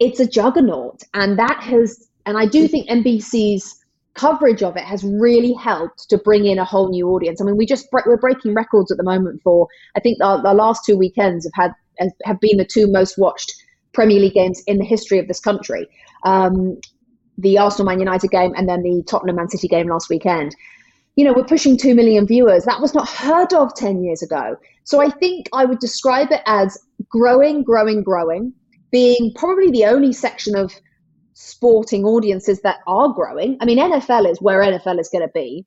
it's 0.00 0.20
a 0.20 0.26
juggernaut. 0.26 1.02
And 1.12 1.38
that 1.38 1.62
has, 1.62 2.08
and 2.24 2.38
I 2.38 2.46
do 2.46 2.66
think 2.66 2.88
NBC's 2.88 3.84
coverage 4.18 4.62
of 4.62 4.76
it 4.76 4.84
has 4.84 5.04
really 5.04 5.52
helped 5.52 6.08
to 6.10 6.18
bring 6.18 6.46
in 6.46 6.58
a 6.58 6.64
whole 6.64 6.90
new 6.90 7.08
audience. 7.08 7.40
I 7.40 7.44
mean, 7.44 7.56
we 7.56 7.66
just 7.66 7.88
we're 7.92 8.16
breaking 8.16 8.54
records 8.54 8.90
at 8.90 8.98
the 8.98 9.04
moment 9.04 9.40
for 9.42 9.68
I 9.96 10.00
think 10.00 10.18
the, 10.18 10.40
the 10.42 10.54
last 10.54 10.84
two 10.84 10.96
weekends 10.96 11.46
have 11.46 11.72
had 11.98 12.12
have 12.24 12.40
been 12.40 12.58
the 12.58 12.64
two 12.64 12.90
most 12.90 13.18
watched 13.18 13.54
Premier 13.92 14.20
League 14.20 14.34
games 14.34 14.62
in 14.66 14.78
the 14.78 14.84
history 14.84 15.18
of 15.18 15.28
this 15.28 15.40
country. 15.40 15.86
Um, 16.24 16.80
the 17.38 17.58
Arsenal 17.58 17.86
Man 17.86 18.00
United 18.00 18.30
game 18.30 18.52
and 18.56 18.68
then 18.68 18.82
the 18.82 19.02
Tottenham 19.06 19.36
Man 19.36 19.48
City 19.48 19.68
game 19.68 19.88
last 19.88 20.10
weekend 20.10 20.54
you 21.18 21.24
know, 21.24 21.32
we're 21.32 21.42
pushing 21.42 21.76
2 21.76 21.96
million 21.96 22.28
viewers. 22.28 22.64
That 22.64 22.80
was 22.80 22.94
not 22.94 23.08
heard 23.08 23.52
of 23.52 23.74
10 23.74 24.04
years 24.04 24.22
ago. 24.22 24.56
So 24.84 25.02
I 25.02 25.10
think 25.10 25.48
I 25.52 25.64
would 25.64 25.80
describe 25.80 26.30
it 26.30 26.42
as 26.46 26.78
growing, 27.08 27.64
growing, 27.64 28.04
growing, 28.04 28.52
being 28.92 29.32
probably 29.34 29.72
the 29.72 29.84
only 29.84 30.12
section 30.12 30.54
of 30.54 30.72
sporting 31.38 32.04
audiences 32.04 32.62
that 32.62 32.78
are 32.88 33.10
growing. 33.10 33.56
I 33.60 33.64
mean, 33.64 33.78
NFL 33.78 34.28
is 34.30 34.42
where 34.42 34.60
NFL 34.60 34.98
is 34.98 35.08
going 35.08 35.26
to 35.26 35.32
be. 35.32 35.64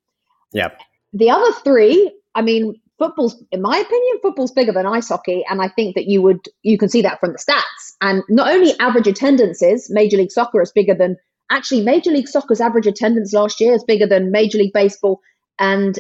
Yeah. 0.52 0.70
The 1.14 1.30
other 1.30 1.54
three, 1.64 2.14
I 2.36 2.42
mean, 2.42 2.76
football's, 3.00 3.42
in 3.52 3.62
my 3.62 3.78
opinion, 3.78 4.20
football's 4.22 4.52
bigger 4.52 4.74
than 4.74 4.86
ice 4.86 5.08
hockey. 5.08 5.46
And 5.50 5.62
I 5.62 5.70
think 5.70 5.96
that 5.96 6.08
you 6.08 6.22
would, 6.22 6.46
you 6.62 6.78
can 6.78 6.90
see 6.90 7.02
that 7.04 7.22
from 7.22 7.32
the 7.32 7.38
stats. 7.38 7.96
And 8.02 8.22
not 8.28 8.52
only 8.54 8.78
average 8.80 9.08
attendances, 9.08 9.90
Major 9.90 10.18
League 10.18 10.32
Soccer 10.32 10.62
is 10.62 10.74
bigger 10.74 10.94
than, 10.94 11.16
actually, 11.50 11.84
Major 11.84 12.12
League 12.12 12.28
Soccer's 12.28 12.60
average 12.60 12.88
attendance 12.88 13.32
last 13.32 13.62
year 13.62 13.74
is 13.74 13.84
bigger 13.86 14.06
than 14.06 14.30
Major 14.30 14.58
League 14.58 14.74
Baseball 14.74 15.22
and 15.58 15.98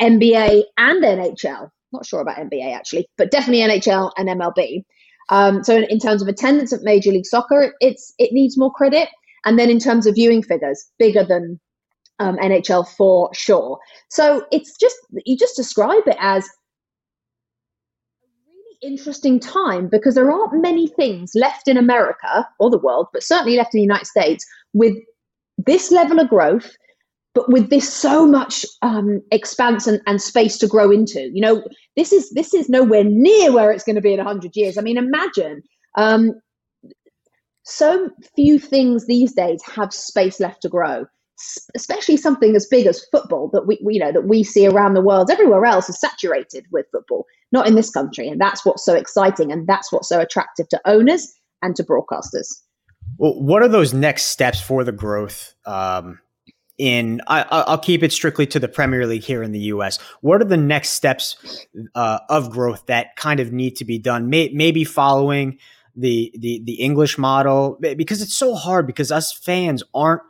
NBA 0.00 0.64
and 0.78 1.04
NHL. 1.04 1.70
Not 1.92 2.06
sure 2.06 2.20
about 2.20 2.38
NBA 2.38 2.74
actually, 2.74 3.06
but 3.16 3.30
definitely 3.30 3.62
NHL 3.62 4.10
and 4.16 4.28
MLB. 4.28 4.84
Um, 5.32 5.64
so 5.64 5.74
in, 5.74 5.84
in, 5.84 5.98
terms 5.98 6.20
of 6.20 6.28
attendance 6.28 6.74
at 6.74 6.82
Major 6.82 7.10
League 7.10 7.24
Soccer, 7.24 7.74
it's 7.80 8.12
it 8.18 8.32
needs 8.32 8.58
more 8.58 8.70
credit. 8.70 9.08
And 9.46 9.58
then 9.58 9.70
in 9.70 9.78
terms 9.78 10.06
of 10.06 10.14
viewing 10.14 10.42
figures, 10.42 10.90
bigger 10.98 11.24
than 11.24 11.58
um, 12.18 12.36
NHL 12.36 12.86
for 12.86 13.30
sure. 13.34 13.78
So 14.10 14.44
it's 14.52 14.76
just 14.78 14.96
you 15.24 15.36
just 15.36 15.56
describe 15.56 16.06
it 16.06 16.16
as 16.20 16.44
a 16.44 18.28
really 18.46 18.76
interesting 18.82 19.40
time 19.40 19.88
because 19.88 20.14
there 20.14 20.30
aren't 20.30 20.60
many 20.60 20.86
things 20.86 21.32
left 21.34 21.66
in 21.66 21.78
America 21.78 22.46
or 22.60 22.68
the 22.68 22.78
world, 22.78 23.06
but 23.14 23.22
certainly 23.22 23.56
left 23.56 23.74
in 23.74 23.78
the 23.78 23.82
United 23.82 24.06
States 24.06 24.44
with 24.74 24.94
this 25.56 25.90
level 25.90 26.20
of 26.20 26.28
growth, 26.28 26.76
but 27.34 27.50
with 27.50 27.70
this 27.70 27.92
so 27.92 28.26
much 28.26 28.66
um, 28.82 29.22
expanse 29.30 29.86
and, 29.86 30.00
and 30.06 30.20
space 30.20 30.58
to 30.58 30.66
grow 30.66 30.90
into. 30.90 31.30
You 31.32 31.40
know, 31.40 31.64
this 31.96 32.12
is 32.12 32.30
this 32.30 32.52
is 32.54 32.68
nowhere 32.68 33.04
near 33.04 33.52
where 33.52 33.72
it's 33.72 33.84
going 33.84 33.96
to 33.96 34.02
be 34.02 34.12
in 34.12 34.20
hundred 34.20 34.54
years. 34.54 34.76
I 34.76 34.82
mean, 34.82 34.98
imagine. 34.98 35.62
Um, 35.96 36.32
so 37.64 38.10
few 38.34 38.58
things 38.58 39.06
these 39.06 39.32
days 39.32 39.62
have 39.64 39.92
space 39.92 40.40
left 40.40 40.62
to 40.62 40.68
grow 40.68 41.06
especially 41.74 42.16
something 42.16 42.54
as 42.54 42.66
big 42.66 42.86
as 42.86 43.04
football 43.10 43.48
that 43.52 43.66
we, 43.66 43.80
we, 43.84 43.94
you 43.94 44.00
know 44.00 44.12
that 44.12 44.28
we 44.28 44.42
see 44.44 44.66
around 44.66 44.94
the 44.94 45.00
world 45.00 45.30
everywhere 45.30 45.64
else 45.64 45.88
is 45.88 45.98
saturated 45.98 46.64
with 46.70 46.86
football 46.92 47.26
not 47.50 47.66
in 47.66 47.74
this 47.74 47.90
country 47.90 48.28
and 48.28 48.40
that's 48.40 48.64
what's 48.64 48.84
so 48.84 48.94
exciting 48.94 49.50
and 49.50 49.66
that's 49.66 49.92
what's 49.92 50.08
so 50.08 50.20
attractive 50.20 50.68
to 50.68 50.80
owners 50.84 51.32
and 51.62 51.74
to 51.74 51.82
broadcasters 51.82 52.48
well 53.18 53.40
what 53.40 53.62
are 53.62 53.68
those 53.68 53.92
next 53.92 54.24
steps 54.24 54.60
for 54.60 54.84
the 54.84 54.92
growth 54.92 55.54
um, 55.66 56.18
in 56.82 57.20
I, 57.28 57.64
will 57.68 57.78
keep 57.78 58.02
it 58.02 58.12
strictly 58.12 58.46
to 58.48 58.58
the 58.58 58.68
premier 58.68 59.06
league 59.06 59.22
here 59.22 59.42
in 59.42 59.52
the 59.52 59.60
us 59.60 59.98
what 60.20 60.40
are 60.40 60.46
the 60.46 60.56
next 60.56 60.90
steps 60.90 61.66
uh, 61.94 62.18
of 62.28 62.50
growth 62.50 62.86
that 62.86 63.14
kind 63.16 63.38
of 63.38 63.52
need 63.52 63.76
to 63.76 63.84
be 63.84 63.98
done 63.98 64.28
May, 64.28 64.50
maybe 64.52 64.84
following 64.84 65.58
the, 65.94 66.32
the 66.36 66.60
the 66.64 66.74
english 66.74 67.18
model 67.18 67.78
because 67.80 68.20
it's 68.22 68.34
so 68.34 68.54
hard 68.54 68.86
because 68.86 69.12
us 69.12 69.32
fans 69.32 69.82
aren't 69.94 70.22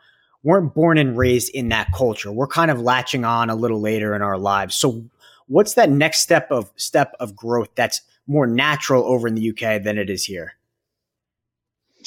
weren't 0.43 0.75
born 0.75 0.99
and 0.99 1.17
raised 1.17 1.55
in 1.55 1.69
that 1.69 1.89
culture. 1.95 2.33
We're 2.33 2.47
kind 2.47 2.71
of 2.71 2.81
latching 2.81 3.25
on 3.25 3.51
a 3.51 3.55
little 3.55 3.81
later 3.81 4.15
in 4.15 4.23
our 4.23 4.39
lives. 4.39 4.75
So 4.75 5.05
what's 5.47 5.75
that 5.75 5.91
next 5.91 6.21
step 6.21 6.51
of 6.51 6.71
step 6.77 7.15
of 7.21 7.37
growth 7.37 7.71
that's 7.75 8.01
more 8.27 8.47
natural 8.47 9.05
over 9.05 9.29
in 9.29 9.35
the 9.35 9.51
UK 9.51 9.83
than 9.83 9.99
it 9.99 10.11
is 10.11 10.25
here? 10.25 10.55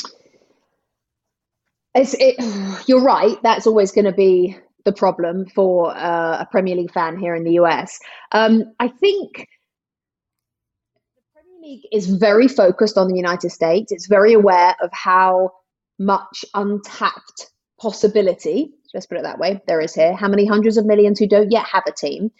It's, 0.03 1.84
it, 1.95 2.35
you're 2.87 3.03
right. 3.03 3.41
That's 3.43 3.67
always 3.67 3.91
going 3.91 4.05
to 4.05 4.11
be 4.11 4.57
the 4.83 4.93
problem 4.93 5.47
for 5.47 5.95
uh, 5.97 6.41
a 6.41 6.47
Premier 6.51 6.75
League 6.75 6.91
fan 6.91 7.17
here 7.17 7.35
in 7.35 7.43
the 7.43 7.53
US. 7.53 7.99
Um, 8.31 8.73
I 8.79 8.87
think 8.87 9.47
the 11.15 11.21
Premier 11.33 11.59
League 11.61 11.87
is 11.91 12.07
very 12.07 12.47
focused 12.47 12.97
on 12.97 13.07
the 13.07 13.15
United 13.15 13.49
States. 13.49 13.91
It's 13.91 14.07
very 14.07 14.33
aware 14.33 14.75
of 14.81 14.89
how 14.93 15.51
much 15.97 16.45
untapped 16.53 17.49
possibility, 17.79 18.71
let's 18.93 19.05
put 19.05 19.17
it 19.17 19.23
that 19.23 19.39
way, 19.39 19.61
there 19.67 19.81
is 19.81 19.93
here. 19.93 20.13
How 20.13 20.27
many 20.27 20.45
hundreds 20.45 20.77
of 20.77 20.85
millions 20.85 21.19
who 21.19 21.27
don't 21.27 21.51
yet 21.51 21.65
have 21.65 21.83
a 21.87 21.91
team? 21.91 22.31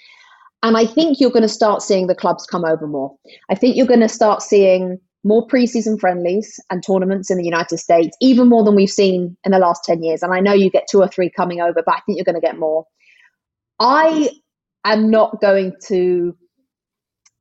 And 0.64 0.78
I 0.78 0.86
think 0.86 1.20
you're 1.20 1.32
going 1.32 1.44
to 1.44 1.50
start 1.50 1.82
seeing 1.82 2.08
the 2.08 2.16
clubs 2.16 2.46
come 2.46 2.66
over 2.66 2.88
more. 2.88 3.16
I 3.50 3.56
think 3.56 3.76
you're 3.76 3.86
going 3.86 4.00
to 4.00 4.10
start 4.10 4.42
seeing 4.42 5.00
more 5.26 5.46
preseason 5.48 6.00
friendlies 6.00 6.60
and 6.70 6.86
tournaments 6.86 7.32
in 7.32 7.38
the 7.38 7.44
United 7.44 7.80
States, 7.80 8.16
even 8.22 8.48
more 8.48 8.64
than 8.64 8.76
we've 8.76 8.90
seen 8.90 9.36
in 9.44 9.52
the 9.52 9.60
last 9.60 9.84
10 9.84 10.04
years. 10.04 10.22
And 10.22 10.32
I 10.32 10.40
know 10.40 10.54
you 10.54 10.70
get 10.70 10.88
two 10.90 11.02
or 11.02 11.08
three 11.08 11.32
coming 11.32 11.60
over, 11.60 11.82
but 11.84 11.96
I 11.96 12.00
think 12.06 12.18
you're 12.18 12.26
going 12.26 12.40
to 12.40 12.42
get 12.42 12.60
more. 12.60 12.86
I 13.80 14.30
am 14.86 15.10
not 15.10 15.42
going 15.42 15.74
to, 15.88 16.38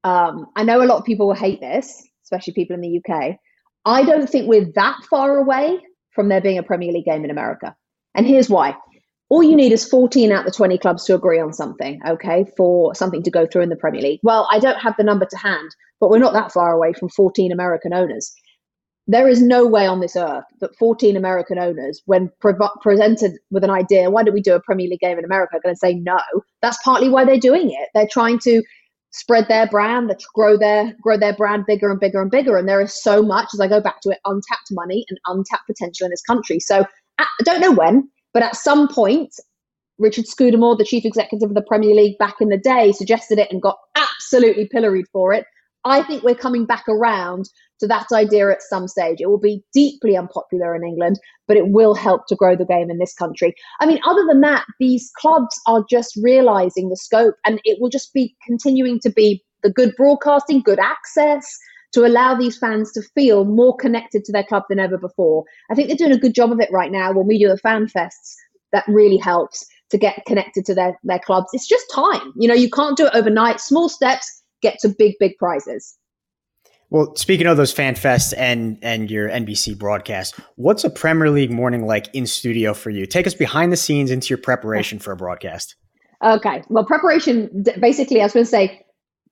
um, 0.02 0.46
I 0.56 0.64
know 0.64 0.82
a 0.82 0.86
lot 0.86 0.98
of 0.98 1.04
people 1.04 1.26
will 1.26 1.34
hate 1.34 1.60
this, 1.60 2.02
especially 2.24 2.54
people 2.54 2.74
in 2.74 2.80
the 2.80 2.98
UK. 2.98 3.36
I 3.84 4.02
don't 4.02 4.28
think 4.30 4.48
we're 4.48 4.72
that 4.74 4.96
far 5.10 5.36
away 5.36 5.78
from 6.14 6.30
there 6.30 6.40
being 6.40 6.56
a 6.56 6.62
Premier 6.62 6.90
League 6.90 7.04
game 7.04 7.22
in 7.22 7.30
America. 7.30 7.76
And 8.14 8.26
here's 8.26 8.48
why. 8.48 8.76
All 9.30 9.42
you 9.42 9.56
need 9.56 9.72
is 9.72 9.88
14 9.88 10.32
out 10.32 10.40
of 10.40 10.44
the 10.46 10.56
20 10.56 10.78
clubs 10.78 11.04
to 11.04 11.14
agree 11.14 11.40
on 11.40 11.52
something, 11.52 12.00
okay, 12.06 12.44
for 12.56 12.94
something 12.94 13.22
to 13.22 13.30
go 13.30 13.46
through 13.46 13.62
in 13.62 13.70
the 13.70 13.76
Premier 13.76 14.02
League. 14.02 14.20
Well, 14.22 14.46
I 14.50 14.58
don't 14.58 14.78
have 14.78 14.94
the 14.96 15.04
number 15.04 15.26
to 15.26 15.36
hand, 15.36 15.70
but 16.00 16.10
we're 16.10 16.18
not 16.18 16.34
that 16.34 16.52
far 16.52 16.72
away 16.72 16.92
from 16.92 17.08
14 17.08 17.50
American 17.50 17.94
owners. 17.94 18.34
There 19.06 19.28
is 19.28 19.42
no 19.42 19.66
way 19.66 19.86
on 19.86 20.00
this 20.00 20.16
earth 20.16 20.44
that 20.60 20.76
14 20.78 21.16
American 21.16 21.58
owners, 21.58 22.02
when 22.06 22.30
pre- 22.40 22.54
presented 22.82 23.32
with 23.50 23.64
an 23.64 23.70
idea, 23.70 24.10
why 24.10 24.22
don't 24.22 24.34
we 24.34 24.40
do 24.40 24.54
a 24.54 24.62
Premier 24.62 24.88
League 24.88 25.00
game 25.00 25.18
in 25.18 25.24
America, 25.24 25.56
are 25.56 25.60
going 25.60 25.74
to 25.74 25.78
say 25.78 25.94
no. 25.94 26.18
That's 26.62 26.78
partly 26.82 27.08
why 27.08 27.24
they're 27.24 27.38
doing 27.38 27.70
it. 27.70 27.88
They're 27.94 28.08
trying 28.10 28.38
to 28.40 28.62
spread 29.14 29.46
their 29.48 29.66
brand, 29.68 30.12
grow 30.34 30.56
their 30.56 30.94
grow 31.00 31.16
their 31.16 31.34
brand 31.34 31.64
bigger 31.66 31.90
and 31.90 32.00
bigger 32.00 32.20
and 32.20 32.30
bigger. 32.30 32.56
And 32.56 32.68
there 32.68 32.80
is 32.80 33.00
so 33.00 33.22
much, 33.22 33.48
as 33.54 33.60
I 33.60 33.68
go 33.68 33.80
back 33.80 34.00
to 34.02 34.10
it, 34.10 34.18
untapped 34.24 34.68
money 34.72 35.04
and 35.08 35.18
untapped 35.26 35.66
potential 35.66 36.04
in 36.04 36.10
this 36.10 36.22
country. 36.22 36.58
So 36.58 36.80
uh, 36.80 36.84
I 37.18 37.42
don't 37.44 37.60
know 37.60 37.72
when, 37.72 38.08
but 38.34 38.42
at 38.42 38.56
some 38.56 38.88
point, 38.88 39.32
Richard 39.98 40.26
Scudamore, 40.26 40.76
the 40.76 40.84
chief 40.84 41.04
executive 41.04 41.48
of 41.48 41.54
the 41.54 41.62
Premier 41.62 41.94
League 41.94 42.18
back 42.18 42.36
in 42.40 42.48
the 42.48 42.58
day, 42.58 42.92
suggested 42.92 43.38
it 43.38 43.50
and 43.50 43.62
got 43.62 43.78
absolutely 43.94 44.68
pilloried 44.68 45.06
for 45.12 45.32
it. 45.32 45.46
I 45.84 46.02
think 46.02 46.22
we're 46.22 46.34
coming 46.34 46.66
back 46.66 46.84
around 46.88 47.48
to 47.80 47.86
that 47.86 48.06
idea 48.12 48.50
at 48.50 48.62
some 48.62 48.88
stage. 48.88 49.20
It 49.20 49.28
will 49.28 49.38
be 49.38 49.62
deeply 49.72 50.16
unpopular 50.16 50.74
in 50.74 50.82
England, 50.82 51.20
but 51.46 51.56
it 51.56 51.68
will 51.68 51.94
help 51.94 52.26
to 52.28 52.36
grow 52.36 52.56
the 52.56 52.64
game 52.64 52.90
in 52.90 52.98
this 52.98 53.14
country. 53.14 53.54
I 53.80 53.86
mean, 53.86 54.00
other 54.06 54.24
than 54.26 54.40
that, 54.40 54.64
these 54.80 55.10
clubs 55.18 55.60
are 55.66 55.84
just 55.88 56.18
realizing 56.22 56.88
the 56.88 56.96
scope 56.96 57.34
and 57.44 57.60
it 57.64 57.78
will 57.80 57.90
just 57.90 58.12
be 58.14 58.34
continuing 58.46 58.98
to 59.00 59.10
be 59.10 59.44
the 59.62 59.70
good 59.70 59.94
broadcasting, 59.96 60.62
good 60.62 60.78
access, 60.78 61.46
to 61.94 62.04
allow 62.04 62.34
these 62.34 62.58
fans 62.58 62.92
to 62.92 63.02
feel 63.14 63.44
more 63.44 63.76
connected 63.76 64.24
to 64.24 64.32
their 64.32 64.44
club 64.44 64.64
than 64.68 64.78
ever 64.78 64.98
before. 64.98 65.44
I 65.70 65.74
think 65.74 65.88
they're 65.88 65.96
doing 65.96 66.12
a 66.12 66.20
good 66.20 66.34
job 66.34 66.52
of 66.52 66.60
it 66.60 66.70
right 66.72 66.90
now 66.90 67.12
when 67.12 67.26
we 67.26 67.38
do 67.38 67.48
the 67.48 67.56
fan 67.56 67.86
fests. 67.86 68.34
That 68.72 68.84
really 68.88 69.18
helps 69.18 69.64
to 69.90 69.98
get 69.98 70.24
connected 70.26 70.64
to 70.66 70.74
their, 70.74 70.98
their 71.04 71.20
clubs. 71.20 71.46
It's 71.52 71.68
just 71.68 71.86
time. 71.92 72.32
You 72.36 72.48
know, 72.48 72.54
you 72.54 72.68
can't 72.68 72.96
do 72.96 73.06
it 73.06 73.14
overnight. 73.14 73.60
Small 73.60 73.88
steps 73.88 74.42
get 74.62 74.80
to 74.80 74.88
big, 74.88 75.14
big 75.20 75.38
prizes. 75.38 75.96
Well, 76.90 77.14
speaking 77.16 77.46
of 77.46 77.56
those 77.56 77.72
fan 77.72 77.94
fests 77.94 78.34
and 78.36 78.78
and 78.82 79.10
your 79.10 79.28
NBC 79.28 79.78
broadcast, 79.78 80.38
what's 80.56 80.84
a 80.84 80.90
Premier 80.90 81.30
League 81.30 81.50
morning 81.50 81.86
like 81.86 82.08
in 82.12 82.26
studio 82.26 82.74
for 82.74 82.90
you? 82.90 83.06
Take 83.06 83.26
us 83.26 83.34
behind 83.34 83.72
the 83.72 83.76
scenes 83.76 84.10
into 84.10 84.28
your 84.28 84.38
preparation 84.38 84.98
for 84.98 85.12
a 85.12 85.16
broadcast. 85.16 85.76
Okay. 86.24 86.62
Well, 86.68 86.84
preparation 86.84 87.64
basically, 87.80 88.20
I 88.20 88.24
was 88.24 88.32
going 88.32 88.44
to 88.46 88.50
say, 88.50 88.84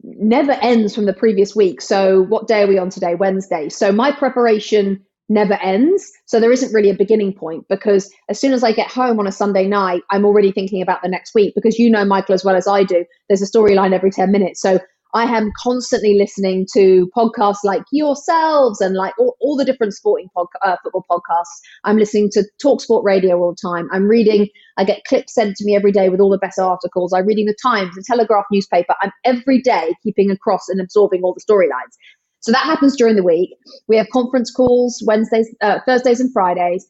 never 0.02 0.52
ends 0.52 0.94
from 0.94 1.06
the 1.06 1.12
previous 1.12 1.54
week. 1.54 1.80
So, 1.80 2.22
what 2.22 2.48
day 2.48 2.62
are 2.62 2.66
we 2.66 2.78
on 2.78 2.90
today? 2.90 3.14
Wednesday. 3.14 3.68
So, 3.68 3.92
my 3.92 4.12
preparation 4.12 5.04
never 5.28 5.54
ends. 5.54 6.10
So, 6.26 6.40
there 6.40 6.52
isn't 6.52 6.72
really 6.72 6.90
a 6.90 6.94
beginning 6.94 7.32
point 7.34 7.66
because 7.68 8.10
as 8.28 8.40
soon 8.40 8.52
as 8.52 8.64
I 8.64 8.72
get 8.72 8.90
home 8.90 9.18
on 9.20 9.26
a 9.26 9.32
Sunday 9.32 9.66
night, 9.66 10.02
I'm 10.10 10.24
already 10.24 10.52
thinking 10.52 10.82
about 10.82 11.02
the 11.02 11.08
next 11.08 11.34
week 11.34 11.54
because 11.54 11.78
you 11.78 11.90
know, 11.90 12.04
Michael, 12.04 12.34
as 12.34 12.44
well 12.44 12.56
as 12.56 12.66
I 12.68 12.84
do, 12.84 13.04
there's 13.28 13.42
a 13.42 13.50
storyline 13.50 13.92
every 13.92 14.10
10 14.10 14.30
minutes. 14.32 14.60
So, 14.60 14.80
I 15.14 15.24
am 15.24 15.52
constantly 15.62 16.16
listening 16.18 16.66
to 16.72 17.10
podcasts 17.16 17.64
like 17.64 17.82
yourselves 17.92 18.80
and 18.80 18.94
like 18.94 19.12
all, 19.18 19.36
all 19.40 19.56
the 19.56 19.64
different 19.64 19.92
sporting 19.92 20.28
pod, 20.34 20.46
uh, 20.64 20.76
football 20.82 21.04
podcasts. 21.10 21.60
I'm 21.84 21.98
listening 21.98 22.30
to 22.32 22.44
Talk 22.60 22.80
Sport 22.80 23.04
Radio 23.04 23.38
all 23.38 23.52
the 23.52 23.68
time. 23.68 23.88
I'm 23.92 24.08
reading, 24.08 24.48
I 24.78 24.84
get 24.84 25.04
clips 25.04 25.34
sent 25.34 25.56
to 25.56 25.64
me 25.64 25.76
every 25.76 25.92
day 25.92 26.08
with 26.08 26.20
all 26.20 26.30
the 26.30 26.38
best 26.38 26.58
articles. 26.58 27.12
I'm 27.12 27.26
reading 27.26 27.46
the 27.46 27.56
Times, 27.62 27.94
the 27.94 28.04
Telegraph 28.06 28.46
newspaper. 28.50 28.94
I'm 29.02 29.12
every 29.24 29.60
day 29.60 29.94
keeping 30.02 30.30
across 30.30 30.68
and 30.68 30.80
absorbing 30.80 31.22
all 31.22 31.34
the 31.34 31.52
storylines. 31.52 31.96
So 32.40 32.50
that 32.50 32.64
happens 32.64 32.96
during 32.96 33.16
the 33.16 33.22
week. 33.22 33.50
We 33.88 33.96
have 33.96 34.08
conference 34.12 34.50
calls 34.50 35.02
Wednesdays, 35.06 35.48
uh, 35.60 35.78
Thursdays, 35.86 36.20
and 36.20 36.32
Fridays. 36.32 36.88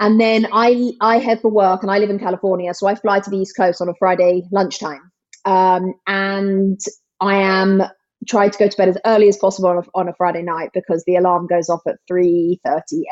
And 0.00 0.20
then 0.20 0.46
I 0.52 0.92
I 1.00 1.18
head 1.18 1.40
for 1.42 1.50
work, 1.50 1.82
and 1.82 1.90
I 1.90 1.98
live 1.98 2.08
in 2.08 2.18
California, 2.18 2.72
so 2.72 2.86
I 2.86 2.94
fly 2.94 3.20
to 3.20 3.30
the 3.30 3.36
East 3.36 3.56
Coast 3.56 3.82
on 3.82 3.88
a 3.88 3.94
Friday 3.98 4.44
lunchtime. 4.52 5.10
Um, 5.44 5.94
and 6.06 6.80
I 7.20 7.36
am 7.36 7.82
trying 8.28 8.50
to 8.50 8.58
go 8.58 8.68
to 8.68 8.78
bed 8.78 8.88
as 8.90 8.98
early 9.06 9.28
as 9.28 9.38
possible 9.38 9.70
on 9.70 9.78
a, 9.78 9.82
on 9.94 10.08
a 10.08 10.14
Friday 10.18 10.42
night 10.42 10.70
because 10.74 11.04
the 11.06 11.16
alarm 11.16 11.48
goes 11.48 11.70
off 11.70 11.82
at 11.88 11.96
3:30 12.10 12.58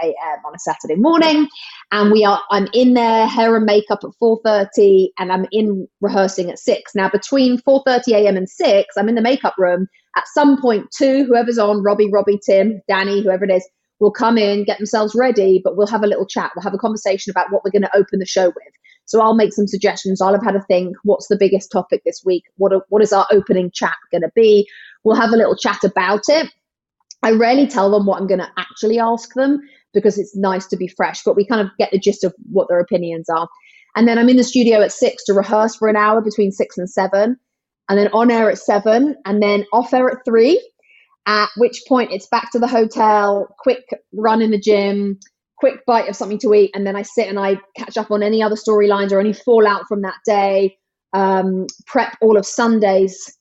a.m. 0.04 0.38
on 0.46 0.54
a 0.54 0.60
Saturday 0.60 0.96
morning, 0.96 1.48
and 1.92 2.12
we 2.12 2.24
are 2.24 2.42
I'm 2.52 2.68
in 2.74 2.94
there 2.94 3.26
hair 3.26 3.56
and 3.56 3.66
makeup 3.66 4.00
at 4.04 4.10
4:30, 4.22 5.08
and 5.18 5.32
I'm 5.32 5.46
in 5.52 5.88
rehearsing 6.02 6.50
at 6.50 6.60
six. 6.60 6.94
Now 6.94 7.10
between 7.10 7.58
4:30 7.60 8.12
a.m. 8.14 8.38
and 8.38 8.50
six, 8.50 8.96
I'm 8.98 9.10
in 9.10 9.16
the 9.16 9.22
makeup 9.22 9.54
room. 9.58 9.88
At 10.16 10.24
some 10.34 10.60
point, 10.62 10.86
two 10.96 11.24
whoever's 11.26 11.58
on, 11.58 11.82
Robbie, 11.84 12.10
Robbie, 12.12 12.40
Tim, 12.46 12.82
Danny, 12.88 13.22
whoever 13.22 13.44
it 13.46 13.52
is, 13.52 13.68
will 14.00 14.12
come 14.12 14.38
in, 14.38 14.64
get 14.64 14.78
themselves 14.78 15.14
ready, 15.16 15.60
but 15.64 15.76
we'll 15.76 15.88
have 15.88 16.04
a 16.04 16.08
little 16.08 16.26
chat. 16.26 16.52
We'll 16.56 16.64
have 16.64 16.74
a 16.74 16.78
conversation 16.78 17.32
about 17.32 17.52
what 17.52 17.64
we're 17.64 17.72
going 17.72 17.82
to 17.82 17.96
open 17.96 18.20
the 18.20 18.26
show 18.26 18.46
with. 18.48 18.74
So 19.06 19.20
I'll 19.20 19.34
make 19.34 19.52
some 19.52 19.66
suggestions. 19.66 20.20
I'll 20.20 20.34
have 20.34 20.44
had 20.44 20.56
a 20.56 20.62
think. 20.62 20.96
What's 21.04 21.28
the 21.28 21.36
biggest 21.38 21.72
topic 21.72 22.02
this 22.04 22.22
week? 22.24 22.44
What 22.56 22.72
are, 22.72 22.82
what 22.88 23.02
is 23.02 23.12
our 23.12 23.26
opening 23.30 23.70
chat 23.72 23.96
going 24.10 24.22
to 24.22 24.30
be? 24.34 24.68
We'll 25.04 25.16
have 25.16 25.30
a 25.30 25.36
little 25.36 25.56
chat 25.56 25.84
about 25.84 26.22
it. 26.28 26.48
I 27.22 27.32
rarely 27.32 27.66
tell 27.66 27.90
them 27.90 28.06
what 28.06 28.20
I'm 28.20 28.26
going 28.26 28.40
to 28.40 28.50
actually 28.58 28.98
ask 28.98 29.32
them 29.34 29.60
because 29.94 30.18
it's 30.18 30.36
nice 30.36 30.66
to 30.66 30.76
be 30.76 30.88
fresh, 30.88 31.22
but 31.24 31.36
we 31.36 31.46
kind 31.46 31.60
of 31.60 31.68
get 31.78 31.90
the 31.90 31.98
gist 31.98 32.24
of 32.24 32.34
what 32.52 32.68
their 32.68 32.80
opinions 32.80 33.28
are. 33.28 33.48
And 33.96 34.06
then 34.06 34.18
I'm 34.18 34.28
in 34.28 34.36
the 34.36 34.44
studio 34.44 34.82
at 34.82 34.92
six 34.92 35.24
to 35.24 35.32
rehearse 35.32 35.76
for 35.76 35.88
an 35.88 35.96
hour 35.96 36.20
between 36.20 36.52
six 36.52 36.76
and 36.76 36.88
seven, 36.88 37.36
and 37.88 37.98
then 37.98 38.08
on 38.08 38.30
air 38.30 38.50
at 38.50 38.58
seven, 38.58 39.16
and 39.24 39.42
then 39.42 39.64
off 39.72 39.94
air 39.94 40.10
at 40.10 40.24
three. 40.24 40.62
At 41.26 41.48
which 41.56 41.82
point 41.88 42.12
it's 42.12 42.28
back 42.28 42.52
to 42.52 42.58
the 42.58 42.68
hotel, 42.68 43.48
quick 43.58 43.84
run 44.12 44.42
in 44.42 44.50
the 44.50 44.60
gym, 44.60 45.18
quick 45.58 45.84
bite 45.86 46.08
of 46.08 46.16
something 46.16 46.38
to 46.40 46.54
eat, 46.54 46.70
and 46.74 46.86
then 46.86 46.96
I 46.96 47.02
sit 47.02 47.28
and 47.28 47.38
I 47.38 47.58
catch 47.76 47.96
up 47.96 48.10
on 48.10 48.22
any 48.22 48.42
other 48.42 48.56
storylines 48.56 49.12
or 49.12 49.20
any 49.20 49.32
fallout 49.32 49.86
from 49.88 50.02
that 50.02 50.16
day. 50.24 50.76
Um, 51.12 51.66
prep 51.86 52.16
all 52.20 52.36
of 52.36 52.44
Sunday's 52.44 53.36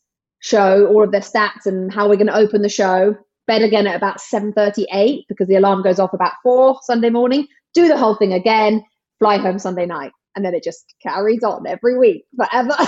show 0.45 0.86
all 0.88 1.03
of 1.03 1.12
their 1.12 1.22
stats 1.22 1.65
and 1.65 1.91
how 1.91 2.07
we're 2.07 2.15
going 2.15 2.27
to 2.27 2.36
open 2.36 2.62
the 2.62 2.69
show. 2.69 3.15
Bed 3.48 3.62
again 3.62 3.88
at 3.88 3.95
about 3.95 4.19
7.38 4.19 5.24
because 5.27 5.48
the 5.48 5.55
alarm 5.55 5.81
goes 5.84 6.00
off 6.00 6.13
about 6.13 6.34
4 6.43 6.79
Sunday 6.84 7.10
morning. 7.10 7.48
Do 7.74 7.88
the 7.88 7.98
whole 7.98 8.15
thing 8.15 8.34
again, 8.34 8.84
fly 9.19 9.38
home 9.38 9.60
Sunday 9.60 9.86
night. 9.86 10.12
And 10.36 10.43
then 10.43 10.53
it 10.53 10.63
just 10.63 10.93
carries 11.01 11.43
on 11.43 11.65
every 11.65 11.98
week, 11.98 12.25
forever. 12.36 12.75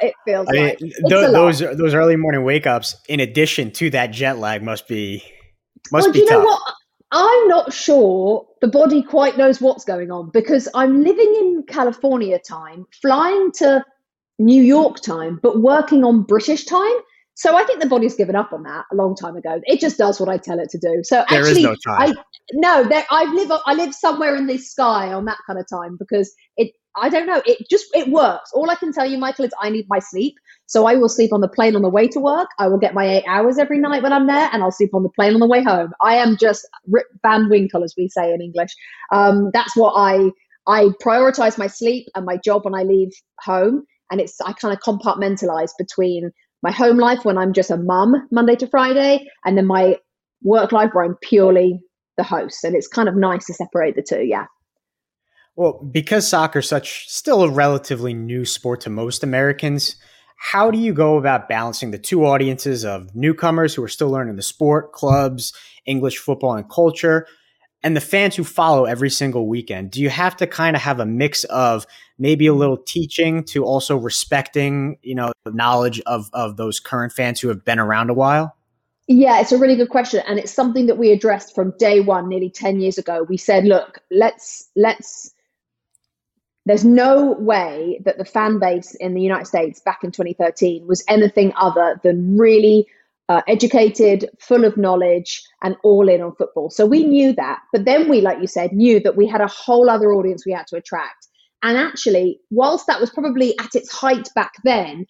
it 0.00 0.14
feels 0.24 0.46
I 0.48 0.52
mean, 0.52 0.64
like. 0.64 0.78
Th- 0.78 1.32
those, 1.32 1.58
those 1.58 1.94
early 1.94 2.16
morning 2.16 2.44
wake 2.44 2.66
ups, 2.66 2.96
in 3.08 3.20
addition 3.20 3.70
to 3.72 3.90
that 3.90 4.12
jet 4.12 4.38
lag, 4.38 4.62
must 4.62 4.86
be 4.86 5.24
must 5.90 6.06
well, 6.06 6.12
be 6.12 6.20
you 6.20 6.28
tough. 6.28 6.38
know 6.38 6.44
what? 6.44 6.74
I'm 7.12 7.48
not 7.48 7.72
sure 7.72 8.46
the 8.60 8.68
body 8.68 9.02
quite 9.02 9.36
knows 9.36 9.60
what's 9.60 9.84
going 9.84 10.10
on 10.10 10.30
because 10.32 10.68
I'm 10.74 11.02
living 11.02 11.34
in 11.40 11.64
California 11.68 12.38
time, 12.38 12.86
flying 13.02 13.50
to 13.56 13.84
New 14.38 14.62
York 14.62 15.00
time, 15.00 15.40
but 15.42 15.60
working 15.60 16.04
on 16.04 16.22
British 16.22 16.64
time. 16.64 16.94
So 17.34 17.56
I 17.56 17.64
think 17.64 17.80
the 17.80 17.88
body's 17.88 18.16
given 18.16 18.36
up 18.36 18.52
on 18.52 18.62
that 18.64 18.84
a 18.92 18.94
long 18.94 19.16
time 19.16 19.34
ago. 19.34 19.60
It 19.64 19.80
just 19.80 19.96
does 19.98 20.20
what 20.20 20.28
I 20.28 20.36
tell 20.36 20.60
it 20.60 20.68
to 20.70 20.78
do. 20.78 21.00
So 21.02 21.24
there 21.30 21.40
actually, 21.40 21.62
no 21.62 21.74
I 21.88 22.12
no, 22.52 22.84
there, 22.84 23.06
I 23.10 23.24
live 23.32 23.50
I 23.66 23.74
live 23.74 23.94
somewhere 23.94 24.36
in 24.36 24.46
the 24.46 24.58
sky 24.58 25.12
on 25.12 25.24
that 25.24 25.38
kind 25.46 25.58
of 25.58 25.66
time 25.68 25.96
because 25.98 26.32
it 26.56 26.72
I 26.96 27.08
don't 27.08 27.26
know. 27.26 27.42
It 27.46 27.58
just 27.70 27.86
it 27.94 28.08
works. 28.08 28.50
All 28.52 28.70
I 28.70 28.74
can 28.74 28.92
tell 28.92 29.08
you, 29.08 29.18
Michael, 29.18 29.44
is 29.44 29.52
I 29.60 29.70
need 29.70 29.86
my 29.88 29.98
sleep. 30.00 30.34
So 30.66 30.86
I 30.86 30.96
will 30.96 31.08
sleep 31.08 31.32
on 31.32 31.40
the 31.40 31.48
plane 31.48 31.76
on 31.76 31.82
the 31.82 31.88
way 31.88 32.08
to 32.08 32.20
work. 32.20 32.48
I 32.58 32.68
will 32.68 32.78
get 32.78 32.94
my 32.94 33.06
eight 33.06 33.24
hours 33.28 33.58
every 33.58 33.78
night 33.78 34.02
when 34.02 34.12
I'm 34.12 34.26
there, 34.26 34.48
and 34.52 34.62
I'll 34.62 34.72
sleep 34.72 34.94
on 34.94 35.02
the 35.02 35.08
plane 35.10 35.34
on 35.34 35.40
the 35.40 35.46
way 35.46 35.62
home. 35.62 35.92
I 36.02 36.16
am 36.16 36.36
just 36.36 36.66
Rip 36.88 37.06
Van 37.22 37.48
Winkle, 37.48 37.84
as 37.84 37.94
we 37.96 38.08
say 38.08 38.32
in 38.32 38.40
English. 38.42 38.70
Um, 39.12 39.50
that's 39.52 39.76
what 39.76 39.92
I 39.96 40.30
I 40.66 40.88
prioritize 41.02 41.58
my 41.58 41.66
sleep 41.66 42.06
and 42.14 42.26
my 42.26 42.36
job 42.44 42.64
when 42.64 42.74
I 42.74 42.82
leave 42.82 43.10
home, 43.40 43.84
and 44.10 44.20
it's 44.20 44.40
I 44.40 44.52
kind 44.52 44.74
of 44.74 44.80
compartmentalize 44.80 45.70
between 45.78 46.30
my 46.62 46.72
home 46.72 46.98
life 46.98 47.24
when 47.24 47.38
I'm 47.38 47.52
just 47.52 47.70
a 47.70 47.76
mum 47.76 48.14
Monday 48.30 48.56
to 48.56 48.66
Friday, 48.66 49.26
and 49.44 49.56
then 49.56 49.66
my 49.66 49.96
work 50.42 50.72
life 50.72 50.90
where 50.92 51.04
I'm 51.04 51.16
purely 51.22 51.80
the 52.16 52.24
host. 52.24 52.64
And 52.64 52.74
it's 52.74 52.88
kind 52.88 53.08
of 53.08 53.14
nice 53.16 53.46
to 53.46 53.54
separate 53.54 53.94
the 53.96 54.02
two. 54.02 54.24
Yeah. 54.24 54.46
Well, 55.56 55.82
because 55.92 56.26
soccer 56.26 56.60
is 56.60 56.68
such 56.68 57.08
still 57.08 57.42
a 57.42 57.50
relatively 57.50 58.14
new 58.14 58.44
sport 58.44 58.80
to 58.82 58.90
most 58.90 59.22
Americans, 59.22 59.96
how 60.36 60.70
do 60.70 60.78
you 60.78 60.94
go 60.94 61.18
about 61.18 61.48
balancing 61.48 61.90
the 61.90 61.98
two 61.98 62.24
audiences 62.24 62.84
of 62.84 63.14
newcomers 63.14 63.74
who 63.74 63.82
are 63.82 63.88
still 63.88 64.08
learning 64.08 64.36
the 64.36 64.42
sport, 64.42 64.92
clubs, 64.92 65.52
English 65.84 66.18
football 66.18 66.54
and 66.54 66.70
culture, 66.70 67.26
and 67.82 67.94
the 67.94 68.00
fans 68.00 68.36
who 68.36 68.44
follow 68.44 68.84
every 68.84 69.10
single 69.10 69.46
weekend? 69.48 69.90
Do 69.90 70.00
you 70.00 70.08
have 70.08 70.36
to 70.38 70.46
kind 70.46 70.76
of 70.76 70.82
have 70.82 70.98
a 70.98 71.06
mix 71.06 71.44
of 71.44 71.86
maybe 72.18 72.46
a 72.46 72.54
little 72.54 72.78
teaching 72.78 73.44
to 73.44 73.64
also 73.64 73.96
respecting, 73.96 74.96
you 75.02 75.14
know, 75.14 75.32
the 75.44 75.52
knowledge 75.52 76.00
of 76.06 76.30
of 76.32 76.56
those 76.56 76.80
current 76.80 77.12
fans 77.12 77.40
who 77.40 77.48
have 77.48 77.64
been 77.64 77.78
around 77.78 78.08
a 78.08 78.14
while? 78.14 78.56
Yeah, 79.08 79.40
it's 79.40 79.52
a 79.52 79.58
really 79.58 79.76
good 79.76 79.88
question, 79.88 80.22
and 80.26 80.38
it's 80.38 80.52
something 80.52 80.86
that 80.86 80.96
we 80.96 81.10
addressed 81.10 81.54
from 81.54 81.74
day 81.78 82.00
one, 82.00 82.28
nearly 82.28 82.48
ten 82.48 82.80
years 82.80 82.96
ago. 82.96 83.26
We 83.28 83.36
said, 83.36 83.64
look, 83.64 83.98
let's 84.10 84.70
let's 84.76 85.34
there's 86.66 86.84
no 86.84 87.32
way 87.32 88.00
that 88.04 88.18
the 88.18 88.24
fan 88.24 88.58
base 88.58 88.94
in 88.96 89.14
the 89.14 89.22
United 89.22 89.46
States 89.46 89.80
back 89.80 90.04
in 90.04 90.12
2013 90.12 90.86
was 90.86 91.02
anything 91.08 91.52
other 91.56 91.98
than 92.02 92.36
really 92.36 92.86
uh, 93.30 93.42
educated, 93.46 94.28
full 94.40 94.64
of 94.64 94.76
knowledge, 94.76 95.42
and 95.62 95.76
all 95.84 96.08
in 96.08 96.20
on 96.20 96.34
football. 96.34 96.68
So 96.68 96.84
we 96.84 97.04
knew 97.04 97.32
that. 97.34 97.60
But 97.72 97.84
then 97.84 98.08
we, 98.08 98.20
like 98.20 98.40
you 98.40 98.48
said, 98.48 98.72
knew 98.72 99.00
that 99.00 99.16
we 99.16 99.26
had 99.26 99.40
a 99.40 99.46
whole 99.46 99.88
other 99.88 100.12
audience 100.12 100.44
we 100.44 100.52
had 100.52 100.66
to 100.66 100.76
attract. 100.76 101.28
And 101.62 101.78
actually, 101.78 102.40
whilst 102.50 102.86
that 102.88 103.00
was 103.00 103.10
probably 103.10 103.56
at 103.58 103.74
its 103.74 103.92
height 103.92 104.28
back 104.34 104.52
then, 104.64 105.06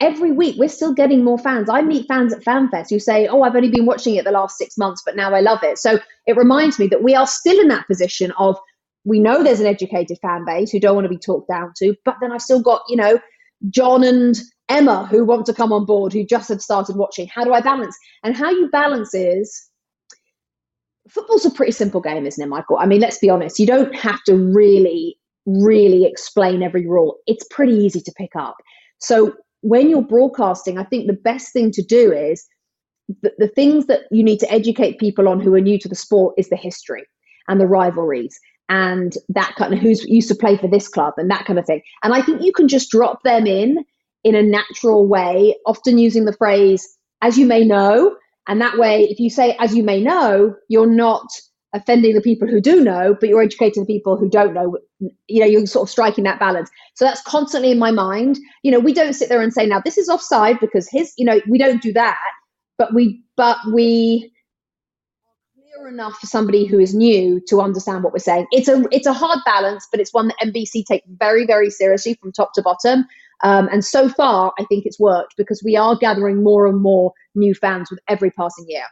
every 0.00 0.32
week 0.32 0.56
we're 0.58 0.68
still 0.68 0.92
getting 0.92 1.22
more 1.22 1.38
fans. 1.38 1.68
I 1.68 1.82
meet 1.82 2.08
fans 2.08 2.32
at 2.32 2.42
FanFest 2.42 2.90
who 2.90 2.98
say, 2.98 3.26
Oh, 3.26 3.42
I've 3.42 3.54
only 3.54 3.70
been 3.70 3.86
watching 3.86 4.16
it 4.16 4.24
the 4.24 4.30
last 4.32 4.58
six 4.58 4.76
months, 4.76 5.02
but 5.04 5.14
now 5.14 5.34
I 5.34 5.40
love 5.40 5.62
it. 5.62 5.78
So 5.78 6.00
it 6.26 6.36
reminds 6.36 6.78
me 6.78 6.88
that 6.88 7.02
we 7.02 7.14
are 7.14 7.26
still 7.26 7.60
in 7.60 7.68
that 7.68 7.86
position 7.86 8.32
of 8.38 8.58
we 9.04 9.18
know 9.18 9.42
there's 9.42 9.60
an 9.60 9.66
educated 9.66 10.18
fan 10.20 10.44
base 10.44 10.70
who 10.70 10.80
don't 10.80 10.94
want 10.94 11.04
to 11.06 11.10
be 11.10 11.18
talked 11.18 11.48
down 11.48 11.72
to, 11.78 11.94
but 12.04 12.16
then 12.20 12.32
I've 12.32 12.42
still 12.42 12.62
got, 12.62 12.82
you 12.88 12.96
know, 12.96 13.18
John 13.70 14.04
and 14.04 14.38
Emma 14.68 15.06
who 15.06 15.24
want 15.24 15.46
to 15.46 15.54
come 15.54 15.72
on 15.72 15.84
board, 15.84 16.12
who 16.12 16.24
just 16.24 16.48
have 16.48 16.62
started 16.62 16.96
watching. 16.96 17.28
How 17.28 17.44
do 17.44 17.52
I 17.52 17.60
balance? 17.60 17.96
And 18.22 18.36
how 18.36 18.50
you 18.50 18.68
balance 18.70 19.14
is 19.14 19.68
football's 21.08 21.44
a 21.44 21.50
pretty 21.50 21.72
simple 21.72 22.00
game, 22.00 22.26
isn't 22.26 22.42
it, 22.42 22.48
Michael? 22.48 22.78
I 22.78 22.86
mean, 22.86 23.00
let's 23.00 23.18
be 23.18 23.30
honest. 23.30 23.58
You 23.58 23.66
don't 23.66 23.94
have 23.96 24.22
to 24.24 24.36
really, 24.36 25.18
really 25.46 26.04
explain 26.04 26.62
every 26.62 26.86
rule. 26.86 27.16
It's 27.26 27.46
pretty 27.50 27.74
easy 27.74 28.00
to 28.00 28.12
pick 28.16 28.36
up. 28.36 28.56
So 28.98 29.34
when 29.62 29.90
you're 29.90 30.02
broadcasting, 30.02 30.78
I 30.78 30.84
think 30.84 31.06
the 31.06 31.12
best 31.14 31.52
thing 31.52 31.70
to 31.72 31.82
do 31.82 32.12
is 32.12 32.46
the, 33.22 33.32
the 33.38 33.48
things 33.48 33.86
that 33.86 34.02
you 34.10 34.22
need 34.22 34.38
to 34.40 34.52
educate 34.52 35.00
people 35.00 35.28
on 35.28 35.40
who 35.40 35.54
are 35.54 35.60
new 35.60 35.78
to 35.78 35.88
the 35.88 35.94
sport 35.94 36.34
is 36.38 36.48
the 36.48 36.56
history 36.56 37.04
and 37.48 37.60
the 37.60 37.66
rivalries 37.66 38.38
and 38.70 39.14
that 39.28 39.56
kind 39.56 39.74
of 39.74 39.80
who's 39.80 40.04
used 40.04 40.28
to 40.28 40.34
play 40.34 40.56
for 40.56 40.68
this 40.68 40.88
club 40.88 41.14
and 41.18 41.30
that 41.30 41.44
kind 41.44 41.58
of 41.58 41.66
thing. 41.66 41.82
And 42.02 42.14
I 42.14 42.22
think 42.22 42.40
you 42.40 42.52
can 42.52 42.68
just 42.68 42.90
drop 42.90 43.22
them 43.24 43.46
in 43.46 43.84
in 44.22 44.34
a 44.34 44.42
natural 44.42 45.06
way, 45.06 45.56
often 45.66 45.98
using 45.98 46.24
the 46.24 46.32
phrase, 46.32 46.96
as 47.20 47.36
you 47.36 47.46
may 47.46 47.64
know. 47.64 48.16
And 48.46 48.60
that 48.60 48.78
way, 48.78 49.04
if 49.04 49.18
you 49.18 49.28
say, 49.28 49.56
as 49.58 49.74
you 49.74 49.82
may 49.82 50.00
know, 50.00 50.54
you're 50.68 50.90
not 50.90 51.26
offending 51.72 52.14
the 52.14 52.20
people 52.20 52.46
who 52.46 52.60
do 52.60 52.82
know, 52.82 53.16
but 53.18 53.28
you're 53.28 53.42
educating 53.42 53.84
the 53.84 53.92
people 53.92 54.16
who 54.16 54.28
don't 54.28 54.54
know. 54.54 54.76
You 55.26 55.40
know, 55.40 55.46
you're 55.46 55.66
sort 55.66 55.88
of 55.88 55.90
striking 55.90 56.24
that 56.24 56.38
balance. 56.38 56.70
So 56.94 57.04
that's 57.04 57.22
constantly 57.22 57.72
in 57.72 57.78
my 57.78 57.90
mind. 57.90 58.38
You 58.62 58.70
know, 58.70 58.80
we 58.80 58.92
don't 58.92 59.14
sit 59.14 59.28
there 59.28 59.40
and 59.42 59.52
say, 59.52 59.66
now 59.66 59.80
this 59.80 59.98
is 59.98 60.08
offside 60.08 60.60
because 60.60 60.88
his, 60.88 61.12
you 61.16 61.24
know, 61.24 61.40
we 61.48 61.58
don't 61.58 61.82
do 61.82 61.92
that. 61.94 62.18
But 62.78 62.94
we, 62.94 63.22
but 63.36 63.58
we, 63.72 64.32
enough 65.88 66.16
for 66.18 66.26
somebody 66.26 66.66
who 66.66 66.78
is 66.78 66.94
new 66.94 67.40
to 67.48 67.60
understand 67.60 68.02
what 68.04 68.12
we're 68.12 68.18
saying. 68.18 68.46
It's 68.50 68.68
a 68.68 68.84
it's 68.90 69.06
a 69.06 69.12
hard 69.12 69.38
balance, 69.44 69.86
but 69.90 70.00
it's 70.00 70.12
one 70.12 70.28
that 70.28 70.36
NBC 70.42 70.84
take 70.84 71.02
very 71.06 71.46
very 71.46 71.70
seriously 71.70 72.14
from 72.14 72.32
top 72.32 72.52
to 72.54 72.62
bottom. 72.62 73.06
Um, 73.42 73.68
and 73.72 73.84
so 73.84 74.08
far, 74.08 74.52
I 74.58 74.64
think 74.64 74.84
it's 74.86 75.00
worked 75.00 75.34
because 75.36 75.62
we 75.64 75.76
are 75.76 75.96
gathering 75.96 76.42
more 76.42 76.66
and 76.66 76.80
more 76.80 77.12
new 77.34 77.54
fans 77.54 77.90
with 77.90 78.00
every 78.08 78.30
passing 78.30 78.66
year. 78.68 78.84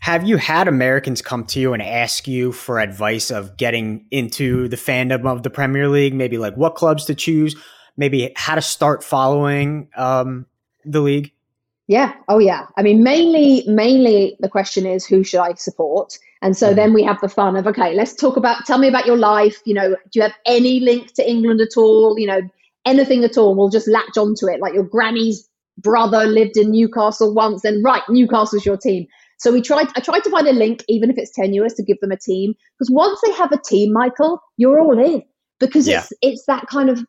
Have 0.00 0.24
you 0.28 0.36
had 0.36 0.68
Americans 0.68 1.22
come 1.22 1.44
to 1.46 1.60
you 1.60 1.72
and 1.72 1.82
ask 1.82 2.26
you 2.26 2.52
for 2.52 2.78
advice 2.78 3.30
of 3.30 3.56
getting 3.56 4.06
into 4.10 4.68
the 4.68 4.76
fandom 4.76 5.26
of 5.26 5.42
the 5.42 5.50
Premier 5.50 5.88
League? 5.88 6.14
Maybe 6.14 6.36
like 6.36 6.56
what 6.56 6.74
clubs 6.74 7.06
to 7.06 7.14
choose, 7.14 7.54
maybe 7.96 8.32
how 8.36 8.56
to 8.56 8.60
start 8.60 9.02
following 9.02 9.88
um, 9.96 10.46
the 10.84 11.00
league? 11.00 11.32
Yeah. 11.86 12.14
Oh, 12.28 12.38
yeah. 12.38 12.66
I 12.76 12.82
mean, 12.82 13.02
mainly, 13.02 13.62
mainly 13.66 14.36
the 14.40 14.48
question 14.48 14.86
is 14.86 15.04
who 15.04 15.22
should 15.22 15.40
I 15.40 15.54
support? 15.54 16.18
And 16.40 16.56
so 16.56 16.72
mm. 16.72 16.76
then 16.76 16.94
we 16.94 17.02
have 17.02 17.20
the 17.20 17.28
fun 17.28 17.56
of 17.56 17.66
okay, 17.66 17.94
let's 17.94 18.14
talk 18.14 18.36
about. 18.36 18.64
Tell 18.66 18.78
me 18.78 18.88
about 18.88 19.06
your 19.06 19.16
life. 19.16 19.60
You 19.64 19.74
know, 19.74 19.90
do 19.90 20.10
you 20.14 20.22
have 20.22 20.34
any 20.46 20.80
link 20.80 21.12
to 21.14 21.28
England 21.28 21.60
at 21.60 21.76
all? 21.76 22.18
You 22.18 22.26
know, 22.26 22.40
anything 22.86 23.24
at 23.24 23.36
all? 23.36 23.54
We'll 23.54 23.70
just 23.70 23.88
latch 23.88 24.16
onto 24.16 24.46
it. 24.48 24.60
Like 24.60 24.74
your 24.74 24.84
granny's 24.84 25.48
brother 25.78 26.26
lived 26.26 26.56
in 26.56 26.70
Newcastle 26.70 27.34
once, 27.34 27.64
and 27.64 27.84
right, 27.84 28.02
Newcastle's 28.08 28.64
your 28.64 28.76
team. 28.76 29.06
So 29.38 29.52
we 29.52 29.60
tried. 29.60 29.88
I 29.96 30.00
tried 30.00 30.24
to 30.24 30.30
find 30.30 30.46
a 30.46 30.52
link, 30.52 30.84
even 30.88 31.10
if 31.10 31.18
it's 31.18 31.32
tenuous, 31.32 31.74
to 31.74 31.82
give 31.82 32.00
them 32.00 32.12
a 32.12 32.16
team. 32.18 32.54
Because 32.78 32.90
once 32.90 33.20
they 33.24 33.32
have 33.32 33.52
a 33.52 33.60
team, 33.60 33.92
Michael, 33.92 34.40
you're 34.56 34.80
all 34.80 34.98
in. 34.98 35.22
Because 35.60 35.86
yeah. 35.86 36.00
it's 36.00 36.12
it's 36.22 36.46
that 36.46 36.66
kind 36.66 36.88
of 36.88 37.04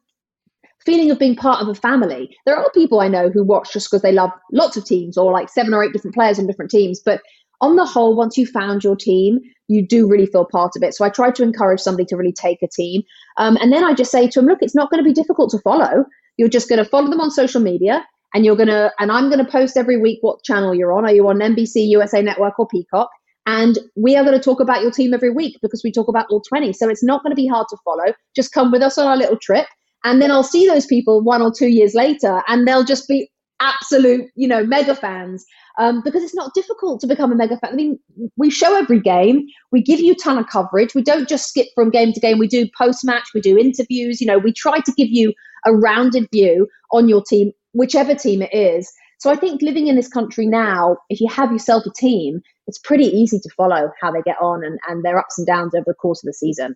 feeling 0.85 1.11
of 1.11 1.19
being 1.19 1.35
part 1.35 1.61
of 1.61 1.67
a 1.67 1.75
family. 1.75 2.35
There 2.45 2.55
are 2.55 2.71
people 2.71 2.99
I 2.99 3.07
know 3.07 3.29
who 3.29 3.43
watch 3.43 3.73
just 3.73 3.89
because 3.89 4.01
they 4.01 4.11
love 4.11 4.31
lots 4.51 4.77
of 4.77 4.85
teams 4.85 5.17
or 5.17 5.31
like 5.31 5.49
seven 5.49 5.73
or 5.73 5.83
eight 5.83 5.93
different 5.93 6.15
players 6.15 6.39
on 6.39 6.47
different 6.47 6.71
teams. 6.71 7.01
But 7.03 7.21
on 7.61 7.75
the 7.75 7.85
whole, 7.85 8.15
once 8.15 8.37
you 8.37 8.45
found 8.45 8.83
your 8.83 8.95
team, 8.95 9.39
you 9.67 9.85
do 9.85 10.07
really 10.07 10.27
feel 10.27 10.45
part 10.45 10.73
of 10.75 10.83
it. 10.83 10.93
So 10.93 11.03
I 11.03 11.09
try 11.09 11.31
to 11.31 11.43
encourage 11.43 11.79
somebody 11.79 12.05
to 12.05 12.17
really 12.17 12.33
take 12.33 12.61
a 12.61 12.67
team. 12.67 13.01
Um, 13.37 13.57
and 13.61 13.71
then 13.71 13.83
I 13.83 13.93
just 13.93 14.11
say 14.11 14.27
to 14.27 14.39
them, 14.39 14.47
look, 14.47 14.59
it's 14.61 14.75
not 14.75 14.91
going 14.91 15.03
to 15.03 15.07
be 15.07 15.13
difficult 15.13 15.49
to 15.51 15.59
follow. 15.59 16.05
You're 16.37 16.49
just 16.49 16.69
going 16.69 16.83
to 16.83 16.89
follow 16.89 17.09
them 17.09 17.21
on 17.21 17.31
social 17.31 17.61
media 17.61 18.05
and 18.33 18.45
you're 18.45 18.57
going 18.57 18.67
to, 18.69 18.91
and 18.99 19.11
I'm 19.11 19.29
going 19.29 19.43
to 19.43 19.51
post 19.51 19.77
every 19.77 19.97
week 19.97 20.19
what 20.21 20.43
channel 20.43 20.75
you're 20.75 20.93
on. 20.93 21.05
Are 21.05 21.13
you 21.13 21.27
on 21.27 21.39
NBC, 21.39 21.87
USA 21.87 22.21
Network, 22.21 22.59
or 22.59 22.67
Peacock? 22.67 23.09
And 23.47 23.77
we 23.95 24.15
are 24.15 24.23
going 24.23 24.37
to 24.37 24.43
talk 24.43 24.59
about 24.59 24.81
your 24.81 24.91
team 24.91 25.13
every 25.13 25.29
week 25.29 25.57
because 25.61 25.81
we 25.83 25.91
talk 25.91 26.07
about 26.07 26.25
all 26.29 26.41
20. 26.41 26.73
So 26.73 26.89
it's 26.89 27.03
not 27.03 27.23
going 27.23 27.31
to 27.31 27.35
be 27.35 27.47
hard 27.47 27.67
to 27.69 27.77
follow. 27.85 28.13
Just 28.35 28.51
come 28.51 28.71
with 28.71 28.81
us 28.81 28.97
on 28.97 29.07
our 29.07 29.17
little 29.17 29.37
trip 29.37 29.67
and 30.05 30.21
then 30.21 30.31
I'll 30.31 30.43
see 30.43 30.67
those 30.67 30.85
people 30.85 31.21
one 31.21 31.41
or 31.41 31.51
two 31.51 31.67
years 31.67 31.93
later, 31.93 32.41
and 32.47 32.65
they'll 32.65 32.85
just 32.85 33.07
be 33.07 33.29
absolute, 33.59 34.29
you 34.35 34.47
know, 34.47 34.63
mega 34.63 34.95
fans. 34.95 35.45
Um, 35.77 36.01
because 36.05 36.23
it's 36.23 36.35
not 36.35 36.53
difficult 36.53 37.01
to 37.01 37.07
become 37.07 37.33
a 37.33 37.35
mega 37.35 37.57
fan. 37.57 37.73
I 37.73 37.75
mean, 37.75 37.99
we 38.37 38.49
show 38.49 38.77
every 38.77 39.01
game, 39.01 39.45
we 39.73 39.81
give 39.81 39.99
you 39.99 40.13
a 40.13 40.15
ton 40.15 40.37
of 40.37 40.47
coverage. 40.47 40.95
We 40.95 41.01
don't 41.01 41.27
just 41.27 41.49
skip 41.49 41.67
from 41.75 41.89
game 41.89 42.13
to 42.13 42.19
game. 42.21 42.37
We 42.37 42.47
do 42.47 42.65
post 42.77 43.03
match, 43.03 43.29
we 43.33 43.41
do 43.41 43.57
interviews. 43.57 44.21
You 44.21 44.27
know, 44.27 44.37
we 44.37 44.53
try 44.53 44.79
to 44.79 44.91
give 44.93 45.09
you 45.09 45.33
a 45.65 45.73
rounded 45.73 46.29
view 46.31 46.67
on 46.91 47.09
your 47.09 47.21
team, 47.27 47.51
whichever 47.73 48.15
team 48.15 48.41
it 48.41 48.53
is. 48.53 48.89
So 49.19 49.31
I 49.31 49.35
think 49.35 49.61
living 49.61 49.87
in 49.87 49.95
this 49.95 50.07
country 50.07 50.45
now, 50.45 50.97
if 51.09 51.19
you 51.19 51.27
have 51.29 51.51
yourself 51.51 51.83
a 51.85 51.91
team, 51.91 52.41
it's 52.67 52.77
pretty 52.77 53.05
easy 53.05 53.39
to 53.39 53.49
follow 53.57 53.91
how 54.01 54.11
they 54.11 54.21
get 54.21 54.37
on 54.41 54.63
and, 54.63 54.79
and 54.87 55.03
their 55.03 55.17
ups 55.17 55.37
and 55.37 55.47
downs 55.47 55.73
over 55.73 55.85
the 55.87 55.93
course 55.93 56.23
of 56.23 56.27
the 56.27 56.33
season. 56.33 56.75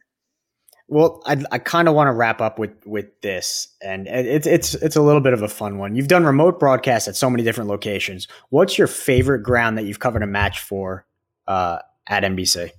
Well, 0.91 1.21
I, 1.28 1.43
I 1.52 1.60
kind 1.60 1.88
of 1.88 1.93
want 1.93 2.08
to 2.08 2.13
wrap 2.13 2.41
up 2.41 2.58
with 2.58 2.71
with 2.86 3.21
this, 3.21 3.67
and 3.82 4.08
it's 4.08 4.47
it's 4.47 4.73
it's 4.73 4.95
a 4.95 5.02
little 5.02 5.21
bit 5.21 5.34
of 5.34 5.43
a 5.43 5.47
fun 5.47 5.78
one. 5.78 5.95
You've 5.95 6.08
done 6.08 6.25
remote 6.25 6.60
broadcasts 6.60 7.08
at 7.08 7.15
so 7.15 7.30
many 7.30 7.43
different 7.43 7.69
locations. 7.69 8.28
What's 8.49 8.78
your 8.78 8.88
favorite 8.88 9.43
ground 9.43 9.78
that 9.78 9.86
you've 9.86 9.99
covered 9.99 10.23
a 10.23 10.28
match 10.28 10.62
for 10.62 11.06
uh, 11.47 11.80
at 12.08 12.23
NBC? 12.23 12.71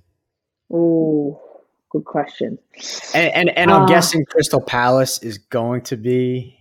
Oh, 0.69 1.41
good 1.89 2.03
question. 2.03 2.59
And 3.13 3.33
and, 3.33 3.57
and 3.57 3.71
I'm 3.71 3.83
uh, 3.83 3.87
guessing 3.87 4.25
Crystal 4.25 4.61
Palace 4.61 5.19
is 5.23 5.37
going 5.37 5.81
to 5.83 5.95
be 5.95 6.60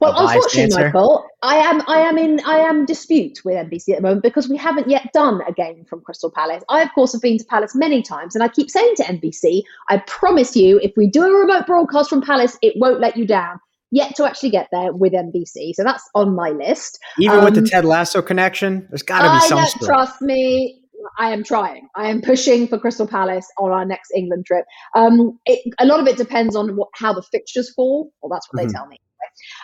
well, 0.00 0.14
unfortunately, 0.16 0.84
Michael, 0.84 1.24
I 1.42 1.56
am 1.56 1.82
I 1.86 1.98
am 2.00 2.18
in 2.18 2.40
I 2.44 2.58
am 2.58 2.84
dispute 2.86 3.44
with 3.44 3.54
NBC 3.54 3.90
at 3.90 3.96
the 3.96 4.02
moment 4.02 4.22
because 4.22 4.48
we 4.48 4.56
haven't 4.56 4.88
yet 4.88 5.10
done 5.12 5.40
a 5.46 5.52
game 5.52 5.84
from 5.84 6.00
Crystal 6.00 6.30
Palace. 6.30 6.62
I, 6.68 6.82
of 6.82 6.92
course, 6.94 7.12
have 7.12 7.22
been 7.22 7.38
to 7.38 7.44
Palace 7.44 7.74
many 7.74 8.02
times, 8.02 8.34
and 8.34 8.42
I 8.42 8.48
keep 8.48 8.70
saying 8.70 8.94
to 8.96 9.04
NBC, 9.04 9.62
I 9.88 9.98
promise 10.06 10.56
you, 10.56 10.78
if 10.82 10.92
we 10.96 11.08
do 11.08 11.24
a 11.24 11.32
remote 11.32 11.66
broadcast 11.66 12.10
from 12.10 12.22
Palace, 12.22 12.56
it 12.62 12.74
won't 12.76 13.00
let 13.00 13.16
you 13.16 13.26
down. 13.26 13.60
Yet 13.90 14.16
to 14.16 14.24
actually 14.24 14.50
get 14.50 14.68
there 14.72 14.92
with 14.92 15.12
NBC, 15.12 15.74
so 15.74 15.84
that's 15.84 16.08
on 16.14 16.34
my 16.34 16.48
list. 16.50 16.98
Even 17.18 17.40
um, 17.40 17.44
with 17.44 17.54
the 17.54 17.60
um, 17.60 17.66
Ted 17.66 17.84
Lasso 17.84 18.22
connection, 18.22 18.86
there's 18.88 19.02
got 19.02 19.20
to 19.20 19.40
be 19.40 19.48
some. 19.48 19.58
Don't 19.58 19.86
trust 19.86 20.22
me. 20.22 20.82
I 21.18 21.32
am 21.32 21.44
trying. 21.44 21.88
I 21.94 22.08
am 22.08 22.22
pushing 22.22 22.68
for 22.68 22.78
Crystal 22.78 23.06
Palace 23.06 23.46
on 23.58 23.70
our 23.70 23.84
next 23.84 24.12
England 24.14 24.46
trip. 24.46 24.64
Um, 24.94 25.38
it, 25.46 25.74
a 25.78 25.86
lot 25.86 26.00
of 26.00 26.06
it 26.06 26.16
depends 26.16 26.56
on 26.56 26.76
what, 26.76 26.88
how 26.94 27.12
the 27.12 27.22
fixtures 27.22 27.72
fall. 27.74 28.12
Well, 28.22 28.30
that's 28.30 28.46
what 28.50 28.60
mm-hmm. 28.60 28.68
they 28.68 28.72
tell 28.72 28.86
me. 28.86 28.98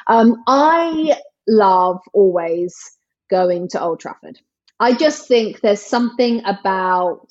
Um, 0.06 0.42
I 0.46 1.16
love 1.46 2.00
always 2.12 2.76
going 3.30 3.68
to 3.68 3.82
Old 3.82 4.00
Trafford. 4.00 4.38
I 4.80 4.94
just 4.94 5.26
think 5.26 5.60
there's 5.60 5.82
something 5.82 6.42
about 6.44 7.30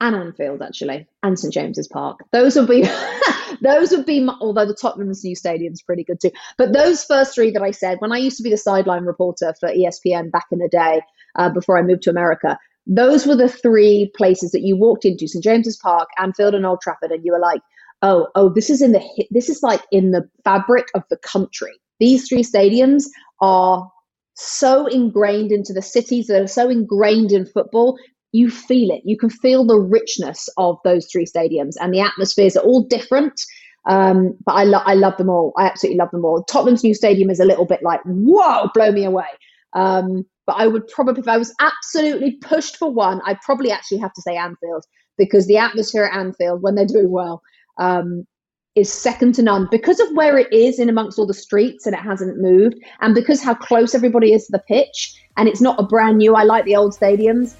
and 0.00 0.14
Anfield 0.14 0.62
actually, 0.62 1.06
and 1.22 1.38
St 1.38 1.52
James's 1.54 1.88
Park. 1.88 2.20
Those 2.32 2.56
would 2.56 2.68
be 2.68 2.86
those 3.62 3.90
would 3.92 4.04
be 4.04 4.26
although 4.40 4.66
the 4.66 4.74
Tottenham's 4.74 5.24
new 5.24 5.34
stadium 5.34 5.72
is 5.72 5.82
pretty 5.82 6.04
good 6.04 6.20
too. 6.20 6.32
But 6.58 6.72
those 6.72 7.04
first 7.04 7.34
three 7.34 7.50
that 7.52 7.62
I 7.62 7.70
said 7.70 7.98
when 8.00 8.12
I 8.12 8.18
used 8.18 8.36
to 8.38 8.42
be 8.42 8.50
the 8.50 8.58
sideline 8.58 9.04
reporter 9.04 9.54
for 9.58 9.68
ESPN 9.70 10.30
back 10.30 10.46
in 10.50 10.58
the 10.58 10.68
day 10.68 11.00
uh, 11.36 11.50
before 11.50 11.78
I 11.78 11.82
moved 11.82 12.02
to 12.02 12.10
America, 12.10 12.58
those 12.86 13.26
were 13.26 13.36
the 13.36 13.48
three 13.48 14.12
places 14.16 14.50
that 14.52 14.62
you 14.62 14.76
walked 14.76 15.04
into: 15.04 15.26
St 15.26 15.42
James's 15.42 15.78
Park, 15.78 16.08
Anfield, 16.18 16.54
and 16.54 16.66
Old 16.66 16.80
Trafford, 16.82 17.10
and 17.10 17.24
you 17.24 17.32
were 17.32 17.40
like, 17.40 17.62
oh, 18.06 18.28
oh, 18.36 18.48
this 18.48 18.70
is 18.70 18.80
in 18.80 18.92
the 18.92 19.02
this 19.30 19.48
is 19.48 19.62
like 19.62 19.82
in 19.90 20.12
the 20.12 20.28
fabric 20.44 20.86
of 20.94 21.02
the 21.10 21.18
country. 21.18 21.72
These 21.98 22.28
three 22.28 22.42
stadiums 22.42 23.04
are 23.40 23.90
so 24.34 24.86
ingrained 24.86 25.50
into 25.50 25.72
the 25.72 25.82
cities 25.82 26.28
that 26.28 26.40
are 26.40 26.46
so 26.46 26.68
ingrained 26.68 27.32
in 27.32 27.46
football. 27.46 27.98
You 28.32 28.50
feel 28.50 28.90
it. 28.90 29.02
You 29.04 29.18
can 29.18 29.30
feel 29.30 29.64
the 29.64 29.78
richness 29.78 30.48
of 30.56 30.78
those 30.84 31.06
three 31.10 31.26
stadiums, 31.26 31.74
and 31.80 31.92
the 31.92 32.00
atmospheres 32.00 32.56
are 32.56 32.64
all 32.64 32.82
different. 32.84 33.40
Um, 33.88 34.36
but 34.44 34.52
I, 34.52 34.64
lo- 34.64 34.82
I 34.84 34.94
love 34.94 35.16
them 35.16 35.30
all. 35.30 35.52
I 35.56 35.66
absolutely 35.66 35.98
love 35.98 36.10
them 36.10 36.24
all. 36.24 36.42
Tottenham's 36.44 36.82
new 36.82 36.92
stadium 36.92 37.30
is 37.30 37.38
a 37.38 37.44
little 37.44 37.66
bit 37.66 37.84
like, 37.84 38.00
whoa, 38.04 38.68
blow 38.74 38.90
me 38.90 39.04
away. 39.04 39.28
Um, 39.74 40.24
but 40.44 40.56
I 40.58 40.66
would 40.66 40.88
probably, 40.88 41.20
if 41.20 41.28
I 41.28 41.38
was 41.38 41.54
absolutely 41.60 42.32
pushed 42.32 42.76
for 42.78 42.90
one, 42.90 43.20
I'd 43.24 43.40
probably 43.42 43.70
actually 43.70 43.98
have 43.98 44.12
to 44.14 44.22
say 44.22 44.36
Anfield 44.36 44.84
because 45.18 45.46
the 45.46 45.58
atmosphere 45.58 46.04
at 46.04 46.18
Anfield, 46.18 46.62
when 46.62 46.74
they're 46.74 46.84
doing 46.84 47.12
well, 47.12 47.42
um, 47.78 48.26
is 48.74 48.92
second 48.92 49.34
to 49.34 49.42
none 49.42 49.66
because 49.70 49.98
of 50.00 50.08
where 50.12 50.36
it 50.36 50.52
is 50.52 50.78
in 50.78 50.88
amongst 50.88 51.18
all 51.18 51.26
the 51.26 51.34
streets 51.34 51.86
and 51.86 51.94
it 51.94 52.00
hasn't 52.00 52.38
moved, 52.38 52.76
and 53.00 53.14
because 53.14 53.42
how 53.42 53.54
close 53.54 53.94
everybody 53.94 54.32
is 54.32 54.46
to 54.46 54.52
the 54.52 54.62
pitch, 54.68 55.14
and 55.36 55.48
it's 55.48 55.60
not 55.60 55.78
a 55.80 55.82
brand 55.82 56.18
new. 56.18 56.34
I 56.34 56.44
like 56.44 56.64
the 56.64 56.76
old 56.76 56.92
stadiums. 56.92 57.54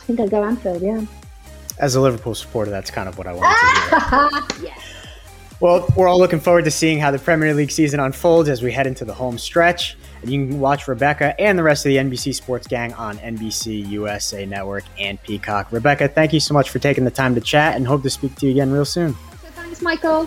I 0.00 0.04
think 0.04 0.20
I'd 0.20 0.30
go 0.30 0.42
Anfield. 0.42 0.82
Yeah. 0.82 1.04
As 1.78 1.94
a 1.94 2.00
Liverpool 2.00 2.34
supporter, 2.34 2.70
that's 2.70 2.90
kind 2.90 3.08
of 3.08 3.16
what 3.16 3.26
I 3.26 3.32
want 3.32 3.56
to 3.56 4.58
hear. 4.58 4.68
yeah. 4.68 4.82
Well, 5.60 5.86
we're 5.94 6.08
all 6.08 6.18
looking 6.18 6.40
forward 6.40 6.64
to 6.64 6.70
seeing 6.70 6.98
how 6.98 7.10
the 7.10 7.18
Premier 7.18 7.52
League 7.52 7.70
season 7.70 8.00
unfolds 8.00 8.48
as 8.48 8.62
we 8.62 8.72
head 8.72 8.86
into 8.86 9.04
the 9.04 9.12
home 9.12 9.36
stretch. 9.36 9.94
And 10.22 10.30
you 10.30 10.46
can 10.46 10.58
watch 10.58 10.88
Rebecca 10.88 11.38
and 11.38 11.58
the 11.58 11.62
rest 11.62 11.84
of 11.84 11.90
the 11.90 11.96
NBC 11.96 12.34
Sports 12.34 12.66
Gang 12.66 12.94
on 12.94 13.18
NBC 13.18 13.86
USA 13.90 14.46
Network 14.46 14.84
and 14.98 15.22
Peacock. 15.22 15.70
Rebecca, 15.70 16.08
thank 16.08 16.32
you 16.32 16.40
so 16.40 16.54
much 16.54 16.70
for 16.70 16.78
taking 16.78 17.04
the 17.04 17.10
time 17.10 17.34
to 17.34 17.42
chat 17.42 17.76
and 17.76 17.86
hope 17.86 18.02
to 18.04 18.10
speak 18.10 18.34
to 18.36 18.46
you 18.46 18.52
again 18.52 18.70
real 18.70 18.86
soon. 18.86 19.14
Michael. 19.82 20.26